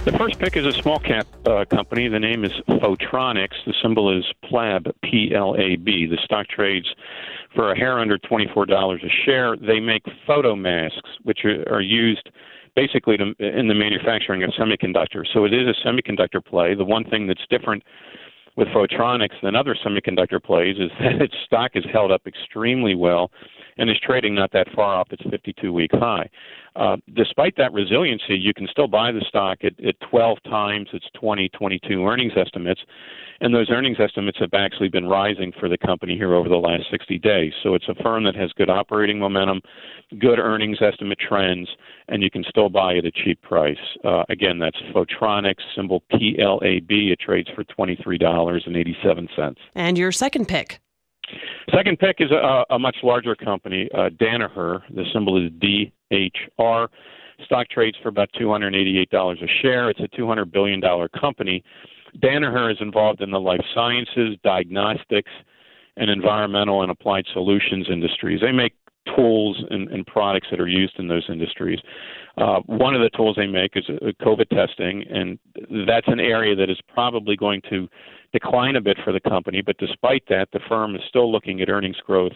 The 0.04 0.12
first 0.18 0.38
pick 0.38 0.56
is 0.56 0.66
a 0.66 0.72
small 0.72 0.98
cap 0.98 1.26
uh, 1.46 1.64
company. 1.64 2.09
The 2.09 2.18
name 2.18 2.44
is 2.44 2.52
Photronics. 2.68 3.64
The 3.66 3.74
symbol 3.83 4.16
is 4.16 4.24
PLAB, 4.44 4.92
P 5.02 5.33
L 5.35 5.54
A 5.59 5.76
B. 5.76 6.06
The 6.06 6.18
stock 6.24 6.48
trades 6.48 6.87
for 7.54 7.72
a 7.72 7.78
hair 7.78 7.98
under 7.98 8.18
$24 8.18 9.04
a 9.04 9.09
share. 9.24 9.56
They 9.56 9.78
make 9.78 10.02
photo 10.26 10.56
masks, 10.56 11.11
which 11.22 11.44
are, 11.44 11.64
are 11.72 11.80
used 11.80 12.30
basically 12.74 13.16
to, 13.16 13.35
in 13.38 13.68
the 13.68 13.74
manufacturing 13.74 14.42
of 14.42 14.50
semiconductors. 14.50 15.26
So 15.33 15.44
it 15.44 15.52
is 15.52 15.66
a 15.68 15.87
semiconductor 15.87 16.44
play. 16.44 16.74
The 16.74 16.85
one 16.85 17.04
thing 17.04 17.26
that's 17.26 17.44
different 17.50 17.83
with 18.56 18.68
Photronics 18.68 19.40
than 19.42 19.54
other 19.54 19.76
semiconductor 19.85 20.42
plays 20.42 20.76
is 20.78 20.90
that 21.00 21.22
its 21.22 21.35
stock 21.44 21.72
is 21.74 21.85
held 21.92 22.11
up 22.11 22.26
extremely 22.26 22.94
well 22.94 23.30
and 23.81 23.88
is 23.88 23.99
trading 23.99 24.35
not 24.35 24.53
that 24.53 24.69
far 24.77 24.95
off 24.95 25.09
its 25.11 25.23
52 25.31 25.73
week 25.73 25.90
high. 25.95 26.29
Uh, 26.77 26.99
despite 27.16 27.57
that 27.57 27.73
resiliency, 27.73 28.37
you 28.37 28.53
can 28.55 28.69
still 28.71 28.87
buy 28.87 29.11
the 29.11 29.25
stock 29.27 29.59
at, 29.64 29.73
at 29.85 29.99
12 30.09 30.38
times 30.45 30.88
its 30.93 31.07
2022 31.14 32.07
earnings 32.07 32.35
estimates, 32.37 32.83
and 33.40 33.55
those 33.55 33.71
earnings 33.71 33.97
estimates 33.99 34.38
have 34.38 34.53
actually 34.53 34.90
been 34.90 35.07
rising 35.07 35.51
for 35.59 35.69
the 35.69 35.79
company 35.79 36.14
here 36.14 36.35
over 36.35 36.49
the 36.49 36.57
last 36.57 36.85
60 36.90 37.19
days. 37.19 37.55
So 37.62 37.75
it's 37.75 37.88
a 37.88 37.95
firm 38.03 38.25
that 38.25 38.37
has 38.37 38.53
good 38.53 38.69
operating 38.69 39.19
momentum, 39.19 39.62
good 40.19 40.38
earnings 40.38 40.79
estimate 40.83 41.19
trends, 41.19 41.69
and 42.09 42.23
you 42.23 42.31
can 42.31 42.45
still 42.45 42.69
buy 42.69 42.97
at 42.99 43.07
a 43.07 43.11
cheap 43.11 43.40
price. 43.40 43.79
Uh, 44.05 44.25
again, 44.29 44.59
that's 44.59 44.79
Photronics, 44.95 45.62
symbol 45.75 46.03
PLAB. 46.12 46.90
It 46.90 47.19
trades 47.19 47.49
for 47.55 47.64
$23.87. 47.64 49.57
And 49.75 49.97
your 49.97 50.12
second 50.12 50.49
pick? 50.49 50.81
Second 51.75 51.99
pick 51.99 52.16
is 52.21 52.31
a, 52.31 52.64
a 52.71 52.79
much 52.79 52.97
larger 53.03 53.35
company, 53.35 53.88
uh, 53.95 54.11
Danaher. 54.11 54.83
The 54.95 55.05
symbol 55.12 55.45
is 55.45 55.51
DHR. 55.53 56.88
Stock 57.45 57.69
trades 57.69 57.97
for 58.03 58.09
about 58.09 58.29
$288 58.38 59.43
a 59.43 59.47
share. 59.62 59.88
It's 59.90 60.01
a 60.01 60.09
$200 60.09 60.53
billion 60.53 60.81
company. 61.19 61.62
Danaher 62.19 62.71
is 62.71 62.79
involved 62.81 63.21
in 63.21 63.31
the 63.31 63.40
life 63.40 63.64
sciences, 63.75 64.37
diagnostics, 64.43 65.31
and 65.97 66.11
environmental 66.11 66.83
and 66.83 66.90
applied 66.90 67.25
solutions 67.33 67.87
industries. 67.90 68.40
They 68.40 68.53
make 68.53 68.73
tools 69.16 69.62
and, 69.70 69.88
and 69.88 70.06
products 70.06 70.48
that 70.50 70.60
are 70.60 70.68
used 70.68 70.98
in 70.98 71.08
those 71.08 71.24
industries. 71.28 71.78
Uh, 72.36 72.60
one 72.66 72.94
of 72.94 73.00
the 73.00 73.10
tools 73.16 73.36
they 73.36 73.46
make 73.46 73.76
is 73.76 73.84
uh, 73.88 74.06
COVID 74.22 74.48
testing, 74.50 75.04
and 75.10 75.38
that's 75.86 76.08
an 76.08 76.20
area 76.20 76.54
that 76.54 76.70
is 76.70 76.78
probably 76.92 77.36
going 77.36 77.60
to 77.70 77.88
decline 78.32 78.76
a 78.76 78.80
bit 78.80 78.96
for 79.04 79.12
the 79.12 79.20
company. 79.20 79.62
But 79.62 79.78
despite 79.78 80.24
that, 80.28 80.48
the 80.52 80.60
firm 80.68 80.94
is 80.94 81.02
still 81.08 81.30
looking 81.30 81.60
at 81.60 81.68
earnings 81.68 81.96
growth 82.06 82.32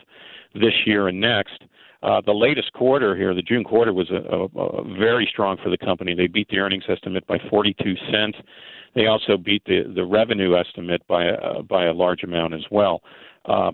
this 0.55 0.75
year 0.87 1.09
and 1.09 1.21
next. 1.21 1.63
Uh, 2.03 2.21
the 2.27 2.33
latest 2.33 2.71
quarter 2.75 3.17
here, 3.17 3.35
the 3.35 3.41
June 3.43 3.65
quarter, 3.65 3.93
was 3.93 4.11
a, 4.11 4.17
a, 4.17 4.45
a 4.45 4.99
very 4.99 5.27
strong 5.31 5.57
for 5.63 5.71
the 5.71 5.79
company. 5.79 6.15
They 6.15 6.27
beat 6.27 6.49
the 6.51 6.59
earnings 6.59 6.85
estimate 6.89 7.27
by 7.27 7.39
42 7.49 7.95
cents. 8.13 8.37
They 8.95 9.07
also 9.07 9.39
beat 9.39 9.65
the, 9.65 9.91
the 9.95 10.05
revenue 10.05 10.55
estimate 10.55 11.03
by 11.09 11.25
a, 11.25 11.63
by 11.63 11.87
a 11.87 11.95
large 11.95 12.23
amount 12.23 12.53
as 12.53 12.65
well. 12.71 13.03
Uh, 13.47 13.73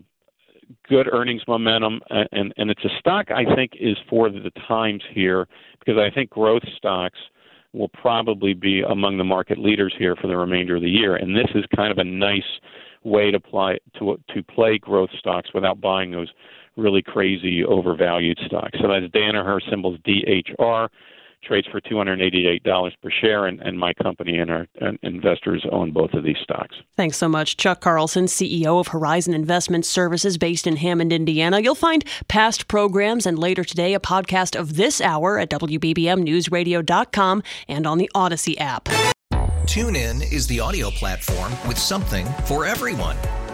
good 0.88 1.08
earnings 1.12 1.42
momentum, 1.48 2.00
and, 2.10 2.52
and 2.56 2.70
it's 2.70 2.84
a 2.84 2.98
stock 2.98 3.30
I 3.30 3.44
think 3.54 3.72
is 3.78 3.96
for 4.08 4.30
the 4.30 4.50
times 4.68 5.02
here 5.12 5.48
because 5.78 5.98
I 5.98 6.14
think 6.14 6.30
growth 6.30 6.62
stocks– 6.76 7.18
will 7.72 7.88
probably 7.88 8.54
be 8.54 8.82
among 8.82 9.18
the 9.18 9.24
market 9.24 9.58
leaders 9.58 9.94
here 9.98 10.16
for 10.16 10.26
the 10.26 10.36
remainder 10.36 10.76
of 10.76 10.82
the 10.82 10.90
year. 10.90 11.16
And 11.16 11.36
this 11.36 11.48
is 11.54 11.64
kind 11.74 11.92
of 11.92 11.98
a 11.98 12.04
nice 12.04 12.42
way 13.02 13.30
to 13.30 13.40
play 13.40 13.78
to 13.98 14.18
to 14.34 14.42
play 14.42 14.78
growth 14.78 15.10
stocks 15.18 15.50
without 15.54 15.80
buying 15.80 16.10
those 16.10 16.28
really 16.76 17.02
crazy 17.02 17.64
overvalued 17.64 18.38
stocks. 18.46 18.78
So 18.80 18.88
that's 18.88 19.06
Danaher 19.12 19.60
symbols 19.70 19.98
DHR 20.06 20.88
trades 21.42 21.66
for 21.70 21.80
$288 21.80 22.92
per 23.02 23.10
share, 23.20 23.46
and, 23.46 23.60
and 23.60 23.78
my 23.78 23.92
company 23.94 24.38
and 24.38 24.50
our 24.50 24.66
and 24.80 24.98
investors 25.02 25.64
own 25.70 25.92
both 25.92 26.12
of 26.14 26.24
these 26.24 26.36
stocks. 26.42 26.76
Thanks 26.96 27.16
so 27.16 27.28
much. 27.28 27.56
Chuck 27.56 27.80
Carlson, 27.80 28.26
CEO 28.26 28.80
of 28.80 28.88
Horizon 28.88 29.34
Investment 29.34 29.84
Services 29.84 30.38
based 30.38 30.66
in 30.66 30.76
Hammond, 30.76 31.12
Indiana. 31.12 31.60
You'll 31.60 31.74
find 31.74 32.04
past 32.28 32.68
programs 32.68 33.26
and 33.26 33.38
later 33.38 33.64
today 33.64 33.94
a 33.94 34.00
podcast 34.00 34.58
of 34.58 34.76
this 34.76 35.00
hour 35.00 35.38
at 35.38 35.50
WBBMNewsRadio.com 35.50 37.42
and 37.68 37.86
on 37.86 37.98
the 37.98 38.10
Audacy 38.14 38.60
app. 38.60 38.88
TuneIn 39.64 40.32
is 40.32 40.46
the 40.46 40.58
audio 40.58 40.90
platform 40.90 41.52
with 41.68 41.78
something 41.78 42.26
for 42.44 42.66
everyone. 42.66 43.16